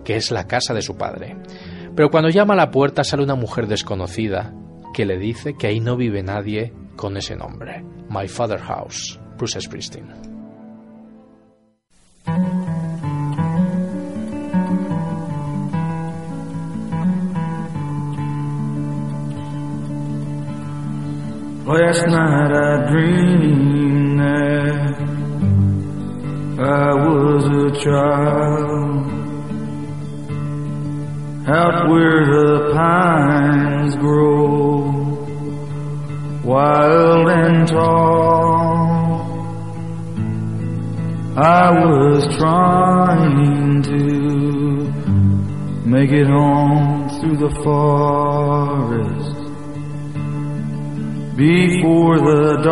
que 0.04 0.16
es 0.16 0.30
la 0.30 0.46
casa 0.46 0.74
de 0.74 0.82
su 0.82 0.96
padre. 0.96 1.36
Pero 1.96 2.10
cuando 2.10 2.28
llama 2.28 2.54
a 2.54 2.58
la 2.58 2.70
puerta 2.70 3.04
sale 3.04 3.22
una 3.22 3.36
mujer 3.36 3.66
desconocida 3.66 4.52
que 4.92 5.06
le 5.06 5.18
dice 5.18 5.54
que 5.58 5.66
ahí 5.66 5.80
no 5.80 5.96
vive 5.96 6.22
nadie 6.22 6.72
con 6.96 7.16
ese 7.16 7.36
nombre. 7.36 7.84
My 8.08 8.28
Father's 8.28 8.62
House, 8.62 9.18
Bruce 9.36 9.54
Springsteen. 9.54 10.06
Last 21.66 22.06
night 22.06 22.52
I 22.52 22.90
dreamed 22.90 24.20
that 24.20 24.94
I 26.60 26.94
was 26.94 27.44
a 27.46 27.80
child 27.82 28.74
out 31.48 31.88
where 31.90 32.24
the 32.26 32.70
pines 32.74 33.96
grow 33.96 34.94
wild 36.44 37.28
and 37.28 37.66
tall. 37.68 38.93
I 41.36 41.70
was 41.84 42.36
trying 42.36 43.82
to 43.82 43.98
make 45.84 46.12
it 46.12 46.28
home 46.28 47.08
through 47.18 47.38
the 47.38 47.50
forest 47.64 49.34
before 51.36 52.18
the 52.20 52.62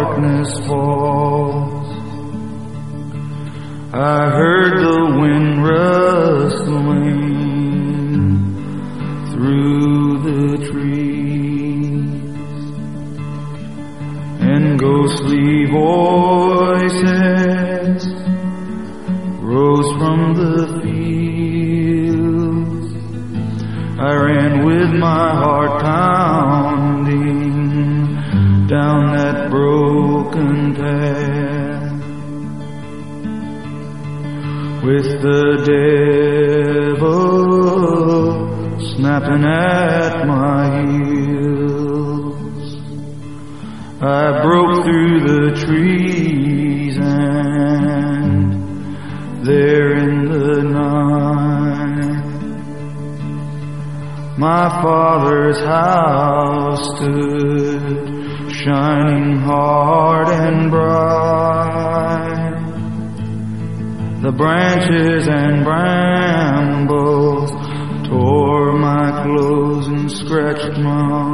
darkness 0.00 0.66
falls. 0.66 1.88
I 3.92 4.30
heard 4.30 4.78
the 4.80 5.00
wind 5.20 5.62
rustling 5.62 6.72
through 9.34 10.22
the 10.22 10.56
trees 10.70 10.81
ghostly 14.82 15.66
voices 15.70 16.90
rose 19.40 19.90
from 19.98 20.20
the 20.34 20.56
fields. 20.82 22.22
I 24.00 24.12
ran 24.26 24.52
with 24.66 24.90
my 24.98 25.28
heart 25.40 25.82
pounding 25.82 27.22
down 28.66 29.00
that 29.16 29.50
broken 29.50 30.74
path 30.74 31.92
with 34.82 35.08
the 35.26 35.44
devil 36.98 37.20
snapping 38.96 39.44
at 39.44 40.26
my 40.26 40.82
heels. 40.90 41.11
I 44.04 44.42
broke 44.42 44.84
through 44.84 45.20
the 45.20 45.64
trees 45.64 46.98
and 46.98 48.52
there 49.46 49.96
in 49.96 50.24
the 50.28 50.62
night 50.64 52.22
my 54.36 54.68
father's 54.82 55.60
house 55.60 56.84
stood 56.96 58.50
shining 58.50 59.38
hard 59.38 60.30
and 60.30 60.68
bright. 60.68 62.58
The 64.22 64.32
branches 64.32 65.28
and 65.28 65.62
brambles 65.64 67.52
tore 68.08 68.72
my 68.72 69.22
clothes 69.22 69.86
and 69.86 70.10
scratched 70.10 70.76
my. 70.80 71.31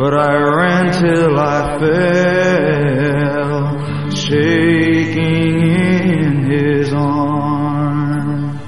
But 0.00 0.14
I 0.14 0.34
ran 0.34 0.92
till 0.98 1.38
I 1.38 1.78
fell, 1.78 3.18
shaking 4.14 5.60
in 5.60 6.50
his 6.50 6.90
arms. 6.90 8.60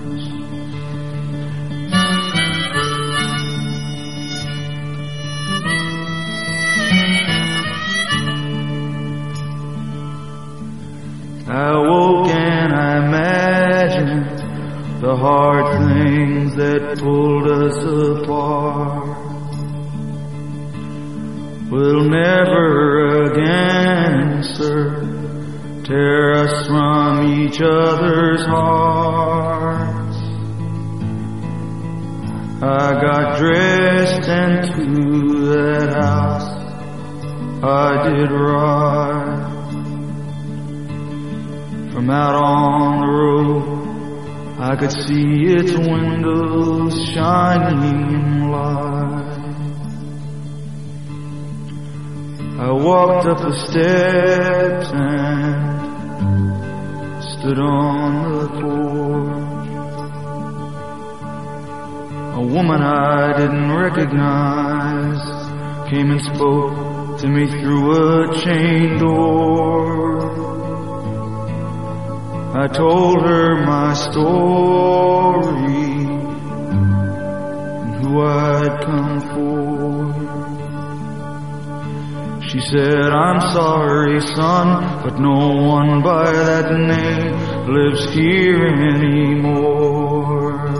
I 11.48 11.72
woke 11.78 12.28
and 12.28 12.74
I 12.74 13.06
imagined 13.06 14.26
the 15.00 15.16
hard 15.16 15.78
things 15.78 16.54
that 16.56 16.98
pulled 16.98 17.48
us 17.50 17.78
apart. 18.20 19.11
Will 21.72 22.04
never 22.04 23.32
again, 23.32 24.42
sir, 24.42 25.82
tear 25.84 26.34
us 26.34 26.66
from 26.66 27.24
each 27.32 27.62
other's 27.62 28.44
hearts. 28.44 30.18
I 32.62 32.92
got 33.00 33.38
dressed 33.38 34.28
and 34.28 34.66
to 34.66 35.46
that 35.46 35.94
house 35.94 36.50
I 37.64 38.06
did 38.06 38.30
ride. 38.30 39.50
From 41.94 42.10
out 42.10 42.34
on 42.34 43.00
the 43.00 43.06
road, 43.06 44.60
I 44.60 44.76
could 44.76 44.92
see 44.92 45.54
its 45.54 45.72
windows 45.72 47.02
shining 47.14 48.12
in 48.12 48.50
light. 48.50 49.31
I 52.62 52.70
walked 52.70 53.26
up 53.26 53.38
the 53.38 53.52
steps 53.66 54.92
and 54.94 55.82
stood 57.24 57.58
on 57.58 58.32
the 58.34 58.46
porch. 58.60 59.68
A 62.36 62.40
woman 62.54 62.80
I 62.80 63.32
didn't 63.36 63.72
recognize 63.72 65.24
came 65.90 66.12
and 66.12 66.20
spoke 66.22 67.18
to 67.18 67.26
me 67.26 67.48
through 67.48 67.84
a 67.98 68.32
chain 68.44 68.96
door. 68.96 70.22
I 72.54 72.68
told 72.68 73.22
her 73.22 73.66
my 73.66 73.92
story 73.94 74.22
and 77.82 78.06
who 78.06 78.20
I'd 78.22 78.80
come 78.84 79.20
for. 79.20 79.71
She 82.52 82.60
said, 82.60 83.10
I'm 83.10 83.40
sorry, 83.54 84.20
son, 84.20 85.02
but 85.02 85.18
no 85.18 85.56
one 85.56 86.02
by 86.02 86.32
that 86.32 86.70
name 86.70 87.32
lives 87.72 88.12
here 88.12 88.66
anymore. 88.66 90.71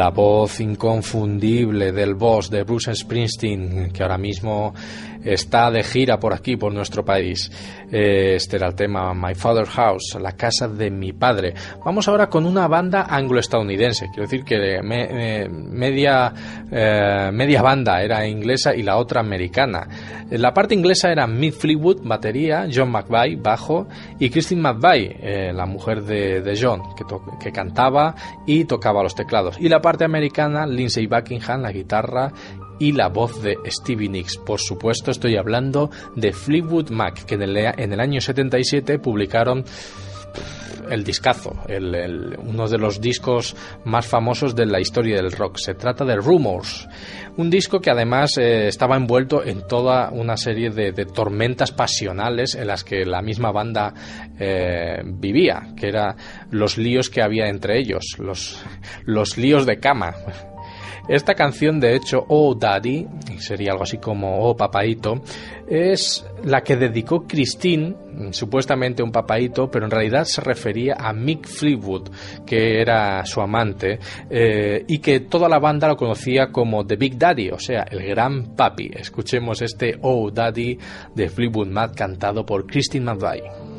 La 0.00 0.08
voz 0.08 0.60
inconfundible 0.60 1.92
del 1.92 2.14
boss 2.14 2.48
de 2.48 2.62
Bruce 2.62 2.94
Springsteen, 2.94 3.92
que 3.92 4.02
ahora 4.02 4.16
mismo 4.16 4.72
está 5.24 5.70
de 5.70 5.82
gira 5.82 6.18
por 6.18 6.32
aquí, 6.32 6.56
por 6.56 6.72
nuestro 6.72 7.04
país. 7.04 7.50
Eh, 7.92 8.34
Este 8.36 8.56
era 8.56 8.68
el 8.68 8.74
tema 8.74 9.12
My 9.14 9.34
Father's 9.34 9.70
House, 9.70 10.16
la 10.20 10.32
casa 10.32 10.68
de 10.68 10.90
mi 10.90 11.12
padre. 11.12 11.54
Vamos 11.84 12.06
ahora 12.08 12.28
con 12.28 12.46
una 12.46 12.68
banda 12.68 13.06
anglo-estadounidense. 13.08 14.06
Quiero 14.08 14.22
decir 14.22 14.44
que 14.44 14.80
me- 14.82 15.42
eh, 15.42 15.48
media, 15.48 16.32
eh, 16.70 17.30
media 17.32 17.62
banda 17.62 18.02
era 18.02 18.26
inglesa 18.26 18.74
y 18.74 18.82
la 18.82 18.96
otra 18.96 19.20
americana. 19.20 19.86
La 20.30 20.54
parte 20.54 20.74
inglesa 20.74 21.10
era 21.10 21.26
Mick 21.26 21.54
Fleetwood, 21.54 22.02
batería, 22.04 22.66
John 22.72 22.90
McVie, 22.90 23.36
bajo, 23.36 23.88
y 24.18 24.30
Christine 24.30 24.60
McVie, 24.62 25.52
la 25.52 25.66
mujer 25.66 26.02
de, 26.02 26.40
de 26.40 26.58
John, 26.60 26.82
que, 26.96 27.04
que 27.42 27.50
cantaba 27.52 28.14
y 28.46 28.64
tocaba 28.64 29.02
los 29.02 29.14
teclados. 29.14 29.56
Y 29.58 29.68
la 29.68 29.80
parte 29.80 30.04
americana, 30.04 30.66
Lindsey 30.66 31.06
Buckingham, 31.06 31.62
la 31.62 31.72
guitarra 31.72 32.32
y 32.80 32.90
la 32.92 33.08
voz 33.08 33.40
de 33.42 33.56
Stevie 33.66 34.08
Nicks. 34.08 34.38
Por 34.38 34.58
supuesto, 34.58 35.12
estoy 35.12 35.36
hablando 35.36 35.90
de 36.16 36.32
Fleetwood 36.32 36.90
Mac, 36.90 37.24
que 37.24 37.36
en 37.36 37.42
el, 37.42 37.56
en 37.56 37.92
el 37.92 38.00
año 38.00 38.20
77 38.20 38.98
publicaron 38.98 39.64
el 40.90 41.04
discazo, 41.04 41.54
el- 41.68 42.36
uno 42.42 42.66
de 42.66 42.78
los 42.78 43.00
discos 43.00 43.54
más 43.84 44.06
famosos 44.06 44.56
de 44.56 44.66
la 44.66 44.80
historia 44.80 45.16
del 45.16 45.30
rock. 45.30 45.58
Se 45.58 45.74
trata 45.74 46.04
de 46.04 46.16
Rumors, 46.16 46.88
un 47.36 47.48
disco 47.48 47.78
que 47.80 47.90
además 47.90 48.36
eh, 48.38 48.66
estaba 48.66 48.96
envuelto 48.96 49.44
en 49.44 49.66
toda 49.68 50.10
una 50.10 50.36
serie 50.36 50.70
de, 50.70 50.90
de 50.90 51.04
tormentas 51.04 51.70
pasionales 51.70 52.56
en 52.56 52.66
las 52.66 52.82
que 52.82 53.04
la 53.04 53.22
misma 53.22 53.52
banda 53.52 53.94
eh, 54.38 55.00
vivía, 55.04 55.68
que 55.76 55.88
eran 55.88 56.16
los 56.50 56.76
líos 56.76 57.08
que 57.08 57.22
había 57.22 57.48
entre 57.48 57.78
ellos, 57.78 58.16
los, 58.18 58.60
los 59.04 59.38
líos 59.38 59.66
de 59.66 59.78
cama. 59.78 60.12
Esta 61.10 61.34
canción, 61.34 61.80
de 61.80 61.96
hecho, 61.96 62.24
Oh 62.28 62.54
Daddy, 62.54 63.04
sería 63.38 63.72
algo 63.72 63.82
así 63.82 63.98
como 63.98 64.48
Oh 64.48 64.56
Papaito, 64.56 65.22
es 65.68 66.24
la 66.44 66.62
que 66.62 66.76
dedicó 66.76 67.26
Christine, 67.26 67.96
supuestamente 68.30 69.02
un 69.02 69.10
papaito, 69.10 69.68
pero 69.68 69.86
en 69.86 69.90
realidad 69.90 70.22
se 70.22 70.40
refería 70.40 70.94
a 70.96 71.12
Mick 71.12 71.48
Fleetwood, 71.48 72.10
que 72.46 72.80
era 72.80 73.26
su 73.26 73.40
amante, 73.40 73.98
eh, 74.30 74.84
y 74.86 75.00
que 75.00 75.18
toda 75.18 75.48
la 75.48 75.58
banda 75.58 75.88
lo 75.88 75.96
conocía 75.96 76.52
como 76.52 76.86
The 76.86 76.94
Big 76.94 77.18
Daddy, 77.18 77.50
o 77.50 77.58
sea, 77.58 77.82
el 77.90 78.06
gran 78.06 78.54
papi. 78.54 78.92
Escuchemos 78.94 79.62
este 79.62 79.98
Oh 80.02 80.30
Daddy 80.30 80.78
de 81.12 81.28
Fleetwood 81.28 81.70
Mac 81.70 81.92
cantado 81.96 82.46
por 82.46 82.68
Christine 82.68 83.06
McVie. 83.06 83.69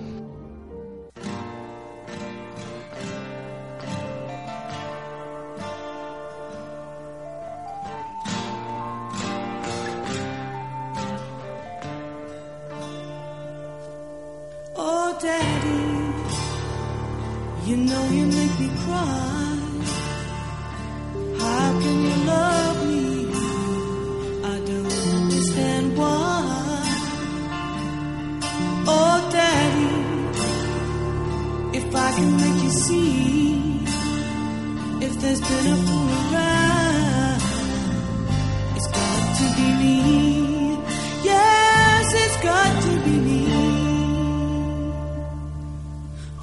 You 17.67 17.75
know 17.77 18.03
you 18.09 18.25
make 18.25 18.59
me 18.59 18.69
cry. 18.83 19.57
How 21.39 21.67
can 21.81 21.97
you 22.07 22.15
love 22.33 22.77
me? 22.87 23.05
I 24.43 24.55
don't 24.69 24.93
understand 25.17 25.85
why. 25.97 26.39
Oh, 28.87 29.17
Daddy, 29.31 29.93
if 31.77 31.95
I 31.95 32.11
can 32.17 32.29
make 32.41 32.59
you 32.63 32.71
see, 32.85 33.79
if 35.05 35.13
there's 35.21 35.41
been 35.41 35.67
a 35.73 35.77
fool 35.85 36.09
around, 36.21 37.41
it's 38.75 38.87
got 38.97 39.21
to 39.39 39.45
be 39.57 39.67
me. 39.81 39.99
Yes, 41.23 42.05
it's 42.23 42.37
got 42.49 42.71
to 42.85 42.91
be 43.05 43.15
me. 43.27 43.41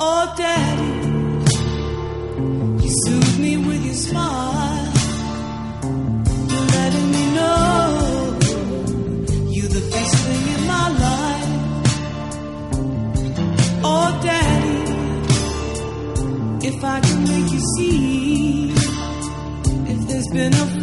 Oh, 0.00 0.24
Daddy, 0.36 0.67
if 16.78 16.84
I 16.84 17.00
can 17.00 17.24
make 17.24 17.50
you 17.50 17.60
see, 17.76 18.72
if 19.92 20.08
there's 20.08 20.28
been 20.28 20.54
a 20.54 20.77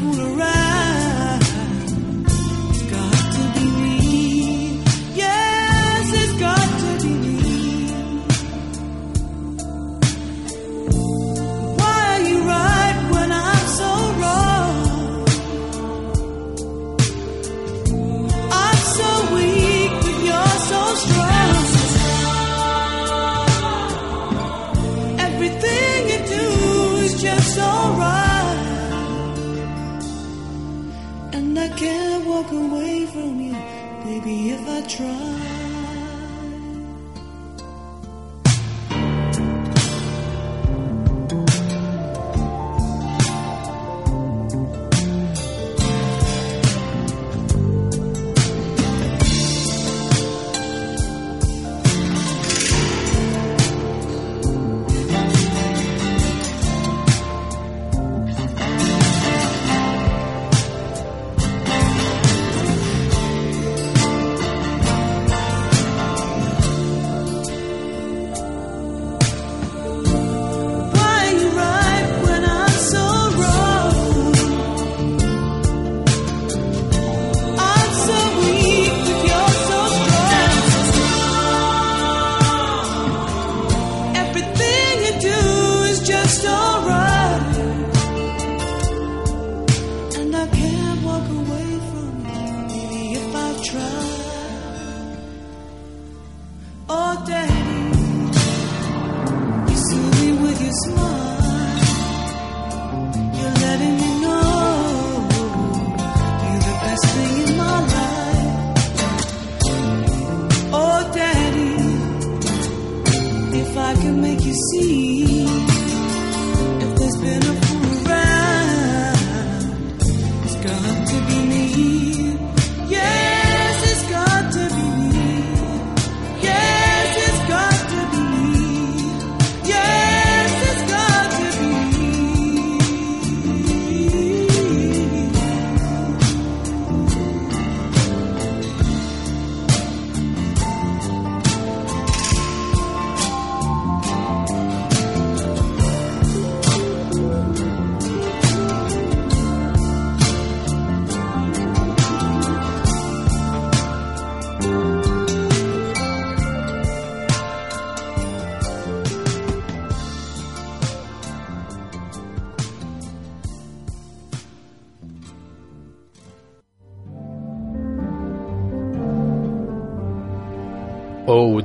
walk 32.35 32.51
away 32.51 33.05
from 33.05 33.39
you, 33.39 33.55
baby, 34.03 34.49
if 34.49 34.67
I 34.67 34.81
try. 34.81 35.44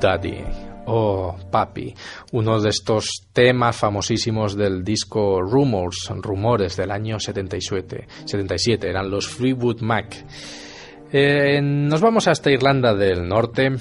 Daddy, 0.00 0.42
Oh 0.86 1.36
Papi, 1.50 1.94
uno 2.32 2.58
de 2.58 2.70
estos 2.70 3.28
temas 3.32 3.76
famosísimos 3.76 4.56
del 4.56 4.82
disco 4.82 5.42
Rumors, 5.42 6.10
Rumores 6.16 6.76
del 6.76 6.90
año 6.90 7.20
77, 7.20 8.08
77 8.24 8.88
eran 8.88 9.10
los 9.10 9.28
Fleetwood 9.28 9.82
Mac. 9.82 10.24
Eh, 11.12 11.60
nos 11.62 12.00
vamos 12.00 12.28
hasta 12.28 12.50
Irlanda 12.50 12.94
del 12.94 13.28
Norte 13.28 13.72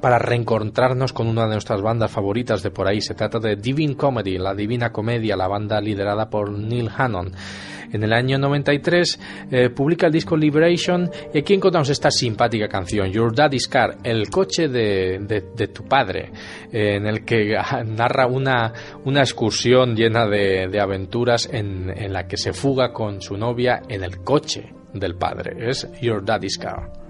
para 0.00 0.18
reencontrarnos 0.18 1.12
con 1.12 1.26
una 1.26 1.42
de 1.46 1.52
nuestras 1.52 1.80
bandas 1.82 2.10
favoritas 2.10 2.62
de 2.62 2.70
por 2.70 2.88
ahí. 2.88 3.00
Se 3.00 3.14
trata 3.14 3.38
de 3.38 3.56
Divine 3.56 3.96
Comedy, 3.96 4.38
la 4.38 4.54
Divina 4.54 4.90
Comedia, 4.92 5.36
la 5.36 5.48
banda 5.48 5.80
liderada 5.80 6.28
por 6.30 6.50
Neil 6.50 6.90
Hannon. 6.96 7.32
En 7.92 8.02
el 8.02 8.12
año 8.12 8.38
93 8.38 9.20
eh, 9.52 9.70
publica 9.70 10.06
el 10.06 10.12
disco 10.12 10.36
Liberation 10.36 11.08
y 11.32 11.38
aquí 11.38 11.54
encontramos 11.54 11.88
esta 11.90 12.10
simpática 12.10 12.66
canción, 12.66 13.12
Your 13.12 13.32
Daddy's 13.32 13.68
Car, 13.68 13.98
el 14.02 14.30
coche 14.30 14.66
de, 14.68 15.20
de- 15.20 15.68
tu 15.68 15.84
padre, 15.84 16.32
eh, 16.72 16.96
en 16.96 17.06
el 17.06 17.24
que 17.24 17.54
narra 17.86 18.26
una, 18.26 18.72
una 19.04 19.20
excursión 19.20 19.94
llena 19.94 20.26
de, 20.26 20.66
de 20.68 20.80
aventuras 20.80 21.48
en, 21.52 21.88
en 21.96 22.12
la 22.12 22.26
que 22.26 22.36
se 22.36 22.52
fuga 22.52 22.92
con 22.92 23.20
su 23.22 23.36
novia 23.36 23.82
en 23.88 24.02
el 24.02 24.18
coche 24.24 24.72
del 24.92 25.14
padre. 25.14 25.68
Es 25.70 25.88
Your 26.00 26.24
Daddy's 26.24 26.58
Car. 26.58 27.03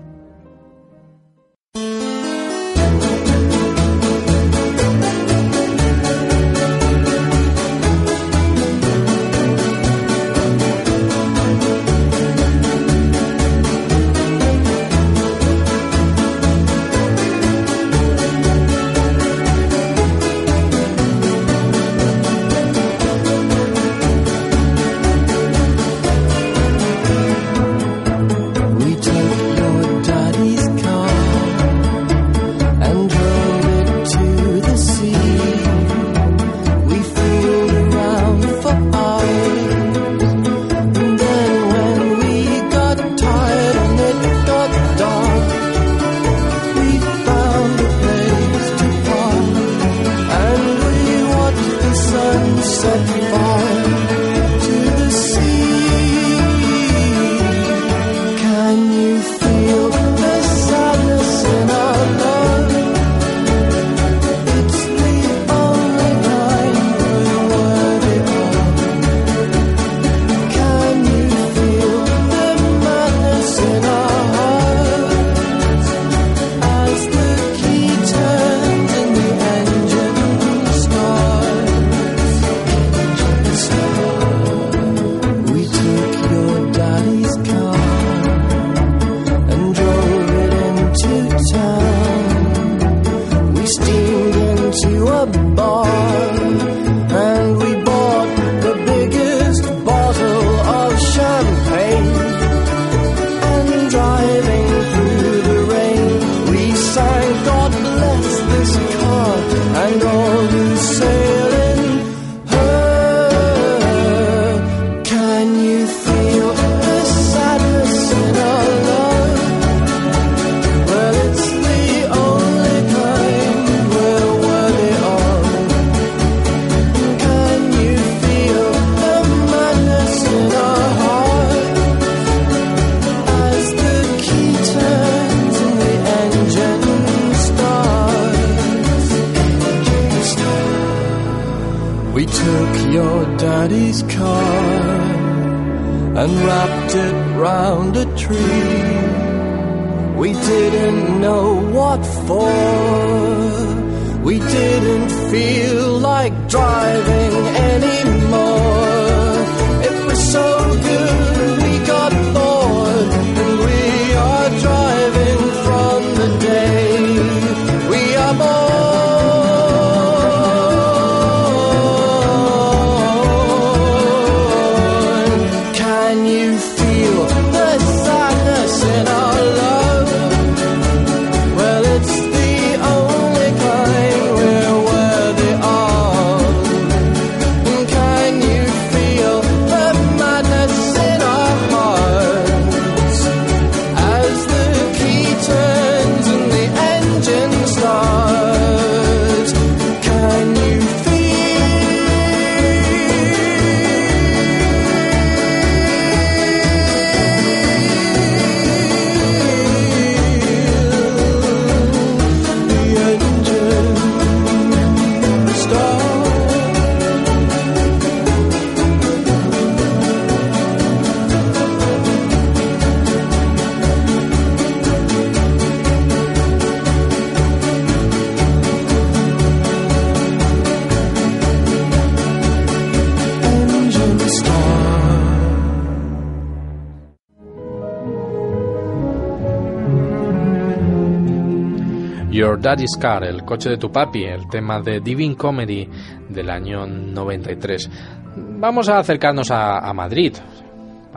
Daddy's 242.64 242.98
el 243.20 243.44
coche 243.44 243.68
de 243.68 243.76
tu 243.76 243.92
papi, 243.92 244.24
el 244.24 244.48
tema 244.48 244.80
de 244.80 244.98
Divine 244.98 245.36
Comedy 245.36 245.86
del 246.30 246.48
año 246.48 246.86
93. 246.86 247.90
Vamos 248.36 248.88
a 248.88 249.00
acercarnos 249.00 249.50
a 249.50 249.92
Madrid, 249.92 250.32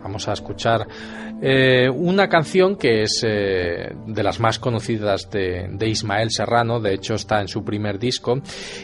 vamos 0.04 0.28
a 0.28 0.34
escuchar 0.34 0.86
eh, 1.40 1.88
una 1.88 2.28
canción 2.28 2.76
que 2.78 3.04
es 3.04 3.24
eh, 3.24 3.94
de 4.08 4.24
las 4.24 4.40
más 4.40 4.58
conocidas 4.58 5.30
de, 5.30 5.68
de 5.72 5.88
Ismael 5.88 6.32
Serrano, 6.32 6.80
de 6.80 6.96
hecho 6.96 7.14
está 7.14 7.42
en 7.42 7.48
su 7.48 7.64
primer 7.64 8.00
disco, 8.00 8.42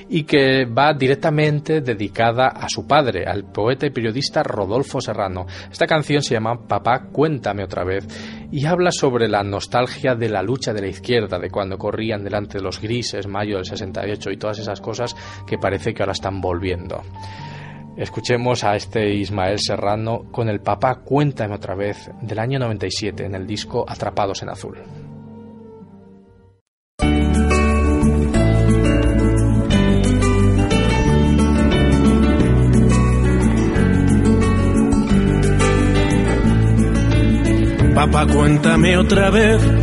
y 0.09 0.23
que 0.23 0.65
va 0.65 0.93
directamente 0.93 1.81
dedicada 1.81 2.49
a 2.49 2.69
su 2.69 2.85
padre, 2.85 3.25
al 3.25 3.45
poeta 3.45 3.87
y 3.87 3.89
periodista 3.89 4.43
Rodolfo 4.43 5.01
Serrano. 5.01 5.47
Esta 5.71 5.87
canción 5.87 6.21
se 6.21 6.35
llama 6.35 6.67
Papá, 6.67 7.07
cuéntame 7.11 7.63
otra 7.63 7.83
vez, 7.83 8.07
y 8.51 8.65
habla 8.65 8.91
sobre 8.91 9.27
la 9.27 9.43
nostalgia 9.43 10.13
de 10.13 10.29
la 10.29 10.43
lucha 10.43 10.73
de 10.73 10.81
la 10.81 10.87
izquierda, 10.87 11.39
de 11.39 11.49
cuando 11.49 11.79
corrían 11.79 12.23
delante 12.23 12.59
de 12.59 12.63
los 12.63 12.79
grises, 12.79 13.25
mayo 13.25 13.55
del 13.55 13.65
68 13.65 14.29
y 14.29 14.37
todas 14.37 14.59
esas 14.59 14.79
cosas 14.79 15.15
que 15.47 15.57
parece 15.57 15.93
que 15.93 16.03
ahora 16.03 16.13
están 16.13 16.39
volviendo. 16.39 17.01
Escuchemos 17.95 18.63
a 18.63 18.75
este 18.75 19.13
Ismael 19.13 19.59
Serrano 19.59 20.23
con 20.31 20.49
el 20.49 20.61
papá 20.61 20.95
Cuéntame 20.95 21.53
otra 21.53 21.75
vez 21.75 22.09
del 22.21 22.39
año 22.39 22.57
97 22.57 23.25
en 23.25 23.35
el 23.35 23.45
disco 23.45 23.85
Atrapados 23.87 24.41
en 24.41 24.49
Azul. 24.49 24.79
Papá, 37.93 38.25
cuéntame 38.25 38.97
otra 38.97 39.29
vez 39.29 39.82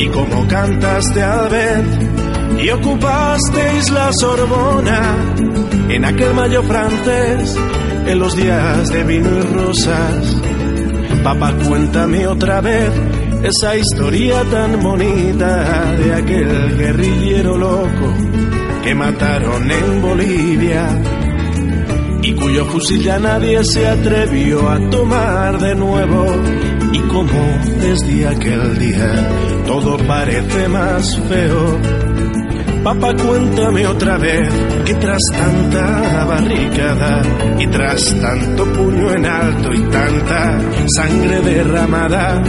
y 0.00 0.08
como 0.08 0.48
cantaste 0.48 1.22
al 1.22 1.48
ver 1.50 1.84
y 2.58 2.70
ocupasteis 2.70 3.90
la 3.90 4.10
Sorbona 4.12 5.34
en 5.90 6.04
aquel 6.06 6.32
mayo 6.32 6.62
francés 6.62 7.56
en 8.06 8.18
los 8.18 8.34
días 8.34 8.90
de 8.90 9.04
vino 9.04 9.28
y 9.28 9.42
rosas. 9.42 10.36
Papá, 11.22 11.52
cuéntame 11.68 12.26
otra 12.26 12.62
vez 12.62 12.90
esa 13.42 13.76
historia 13.76 14.42
tan 14.50 14.82
bonita 14.82 15.94
de 15.96 16.14
aquel 16.14 16.78
guerrillero 16.78 17.58
loco 17.58 18.14
que 18.82 18.94
mataron 18.94 19.70
en 19.70 20.02
Bolivia 20.02 20.88
y 22.22 22.32
cuyo 22.34 22.64
fusil 22.66 23.02
ya 23.02 23.18
nadie 23.18 23.62
se 23.64 23.86
atrevió 23.86 24.66
a 24.66 24.78
tomar 24.88 25.58
de 25.58 25.74
nuevo 25.74 26.26
y 26.92 26.98
como 27.00 27.58
desde 27.80 28.28
aquel 28.28 28.78
día 28.78 29.49
todo 29.70 29.96
parece 29.98 30.66
más 30.68 31.16
feo. 31.28 31.78
Papá, 32.82 33.14
cuéntame 33.14 33.86
otra 33.86 34.18
vez 34.18 34.52
que 34.84 34.94
tras 34.94 35.22
tanta 35.32 36.24
barricada 36.24 37.22
y 37.56 37.66
tras 37.68 38.20
tanto 38.20 38.64
puño 38.64 39.12
en 39.12 39.26
alto 39.26 39.72
y 39.72 39.80
tanta 39.82 40.58
sangre 40.96 41.40
derramada, 41.42 42.42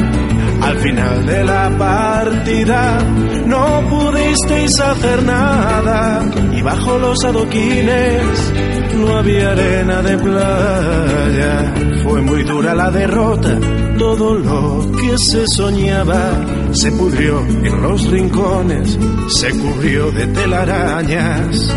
al 0.63 0.77
final 0.79 1.25
de 1.27 1.43
la 1.43 1.69
partida 1.77 2.97
no 3.45 3.83
pudisteis 3.87 4.79
hacer 4.79 5.21
nada 5.21 6.25
y 6.51 6.61
bajo 6.63 6.97
los 6.97 7.23
adoquines 7.23 8.70
no 9.01 9.17
había 9.17 9.51
arena 9.51 10.01
de 10.01 10.17
playa. 10.17 11.73
Fue 12.03 12.21
muy 12.21 12.43
dura 12.43 12.73
la 12.73 12.91
derrota, 12.91 13.59
todo 13.97 14.35
lo 14.35 14.91
que 14.97 15.17
se 15.17 15.47
soñaba 15.47 16.31
se 16.71 16.91
pudrió 16.91 17.41
en 17.41 17.81
los 17.81 18.09
rincones, 18.09 18.97
se 19.27 19.49
cubrió 19.51 20.11
de 20.11 20.27
telarañas. 20.27 21.75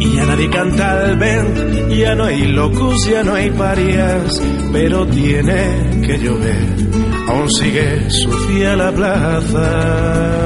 Y 0.00 0.14
ya 0.14 0.26
nadie 0.26 0.50
canta 0.50 1.04
el 1.04 1.16
vent, 1.18 1.90
ya 1.90 2.14
no 2.14 2.24
hay 2.24 2.46
locos, 2.52 3.06
ya 3.08 3.22
no 3.22 3.34
hay 3.34 3.50
parias, 3.50 4.42
pero 4.72 5.06
tiene 5.06 6.02
que 6.06 6.18
llover, 6.18 6.76
aún 7.28 7.50
sigue 7.50 8.10
sucia 8.10 8.76
la 8.76 8.92
plaza. 8.92 10.45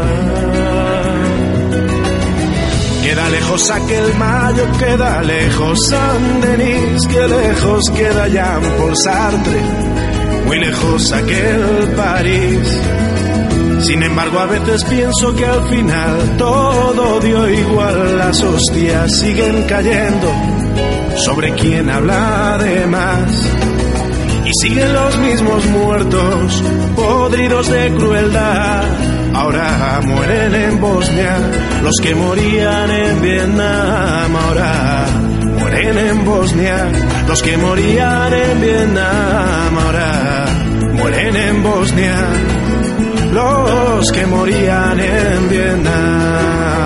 Queda 3.11 3.29
lejos 3.29 3.71
aquel 3.73 4.15
mayo, 4.19 4.67
queda 4.79 5.23
lejos 5.23 5.79
San 5.89 6.41
Denis, 6.43 7.07
que 7.09 7.27
lejos 7.27 7.83
queda 7.93 8.29
Jean 8.29 8.63
Paul 8.79 8.95
Sartre, 9.05 9.61
muy 10.47 10.61
lejos 10.61 11.13
aquel 11.13 11.89
París. 11.97 12.81
Sin 13.81 14.01
embargo, 14.05 14.39
a 14.39 14.47
veces 14.47 14.85
pienso 14.85 15.35
que 15.35 15.45
al 15.45 15.69
final 15.69 16.37
todo 16.39 17.19
dio 17.19 17.51
igual, 17.51 18.17
las 18.17 18.41
hostias 18.45 19.19
siguen 19.19 19.65
cayendo 19.65 20.33
sobre 21.17 21.53
quien 21.55 21.91
habla 21.91 22.59
de 22.59 22.87
más. 22.87 23.51
Y 24.45 24.51
siguen 24.63 24.93
los 24.93 25.19
mismos 25.19 25.67
muertos, 25.67 26.63
podridos 26.95 27.69
de 27.71 27.91
crueldad. 27.91 29.20
Ahora 29.41 30.03
mueren 30.05 30.55
en 30.55 30.81
Bosnia 30.83 31.35
los 31.83 31.95
que 32.03 32.15
morían 32.15 32.91
en 32.91 33.23
Vietnam. 33.23 34.37
Ahora 34.37 35.07
mueren 35.59 35.97
en 35.97 36.25
Bosnia 36.27 36.93
los 37.27 37.43
que 37.43 37.57
morían 37.57 38.35
en 38.35 38.61
Vietnam. 38.61 39.79
Ahora 39.79 40.47
mueren 40.93 41.37
en 41.37 41.63
Bosnia 41.63 42.17
los 43.33 44.13
que 44.13 44.27
morían 44.27 45.01
en 45.01 45.49
Vietnam. 45.49 46.80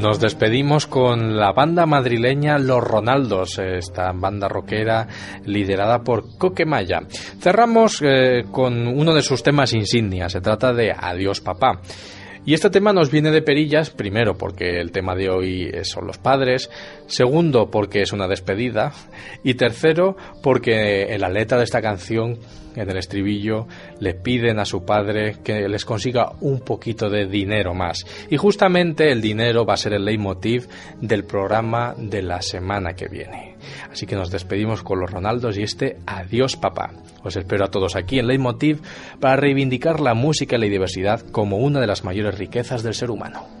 Nos 0.00 0.18
despedimos 0.18 0.86
con 0.86 1.36
la 1.36 1.52
banda 1.52 1.84
madrileña 1.84 2.58
Los 2.58 2.82
Ronaldos, 2.82 3.58
esta 3.58 4.12
banda 4.12 4.48
rockera 4.48 5.06
liderada 5.44 6.02
por 6.02 6.38
Coquemaya. 6.38 7.02
Cerramos 7.38 8.00
eh, 8.02 8.44
con 8.50 8.86
uno 8.86 9.12
de 9.12 9.20
sus 9.20 9.42
temas 9.42 9.74
insignia, 9.74 10.30
se 10.30 10.40
trata 10.40 10.72
de 10.72 10.90
Adiós 10.90 11.42
Papá. 11.42 11.82
Y 12.46 12.54
este 12.54 12.70
tema 12.70 12.94
nos 12.94 13.10
viene 13.10 13.30
de 13.30 13.42
perillas, 13.42 13.90
primero 13.90 14.38
porque 14.38 14.80
el 14.80 14.90
tema 14.90 15.14
de 15.14 15.28
hoy 15.28 15.70
son 15.82 16.06
los 16.06 16.16
padres, 16.16 16.70
segundo 17.06 17.70
porque 17.70 18.00
es 18.00 18.14
una 18.14 18.26
despedida 18.26 18.92
y 19.44 19.52
tercero 19.54 20.16
porque 20.42 21.12
en 21.12 21.20
la 21.20 21.28
letra 21.28 21.58
de 21.58 21.64
esta 21.64 21.82
canción, 21.82 22.38
en 22.76 22.90
el 22.90 22.96
estribillo, 22.96 23.66
le 23.98 24.14
piden 24.14 24.58
a 24.58 24.64
su 24.64 24.84
padre 24.84 25.36
que 25.42 25.68
les 25.68 25.84
consiga 25.84 26.32
un 26.40 26.60
poquito 26.60 27.10
de 27.10 27.26
dinero 27.26 27.74
más. 27.74 28.04
Y 28.28 28.36
justamente 28.36 29.10
el 29.10 29.20
dinero 29.20 29.64
va 29.64 29.74
a 29.74 29.78
ser 29.78 29.94
el 29.94 30.04
leitmotiv 30.04 30.68
del 31.00 31.24
programa 31.24 31.94
de 31.96 32.22
la 32.22 32.42
semana 32.42 32.94
que 32.94 33.08
viene. 33.08 33.56
Así 33.90 34.06
que 34.06 34.16
nos 34.16 34.30
despedimos 34.30 34.82
con 34.82 35.00
los 35.00 35.10
Ronaldos 35.10 35.58
y 35.58 35.62
este 35.62 35.98
Adiós 36.06 36.56
papá. 36.56 36.92
Os 37.22 37.36
espero 37.36 37.64
a 37.64 37.70
todos 37.70 37.96
aquí 37.96 38.18
en 38.18 38.26
Leitmotiv 38.26 38.80
para 39.20 39.36
reivindicar 39.36 40.00
la 40.00 40.14
música 40.14 40.56
y 40.56 40.60
la 40.60 40.66
diversidad 40.66 41.20
como 41.20 41.58
una 41.58 41.80
de 41.80 41.86
las 41.86 42.04
mayores 42.04 42.38
riquezas 42.38 42.82
del 42.82 42.94
ser 42.94 43.10
humano. 43.10 43.60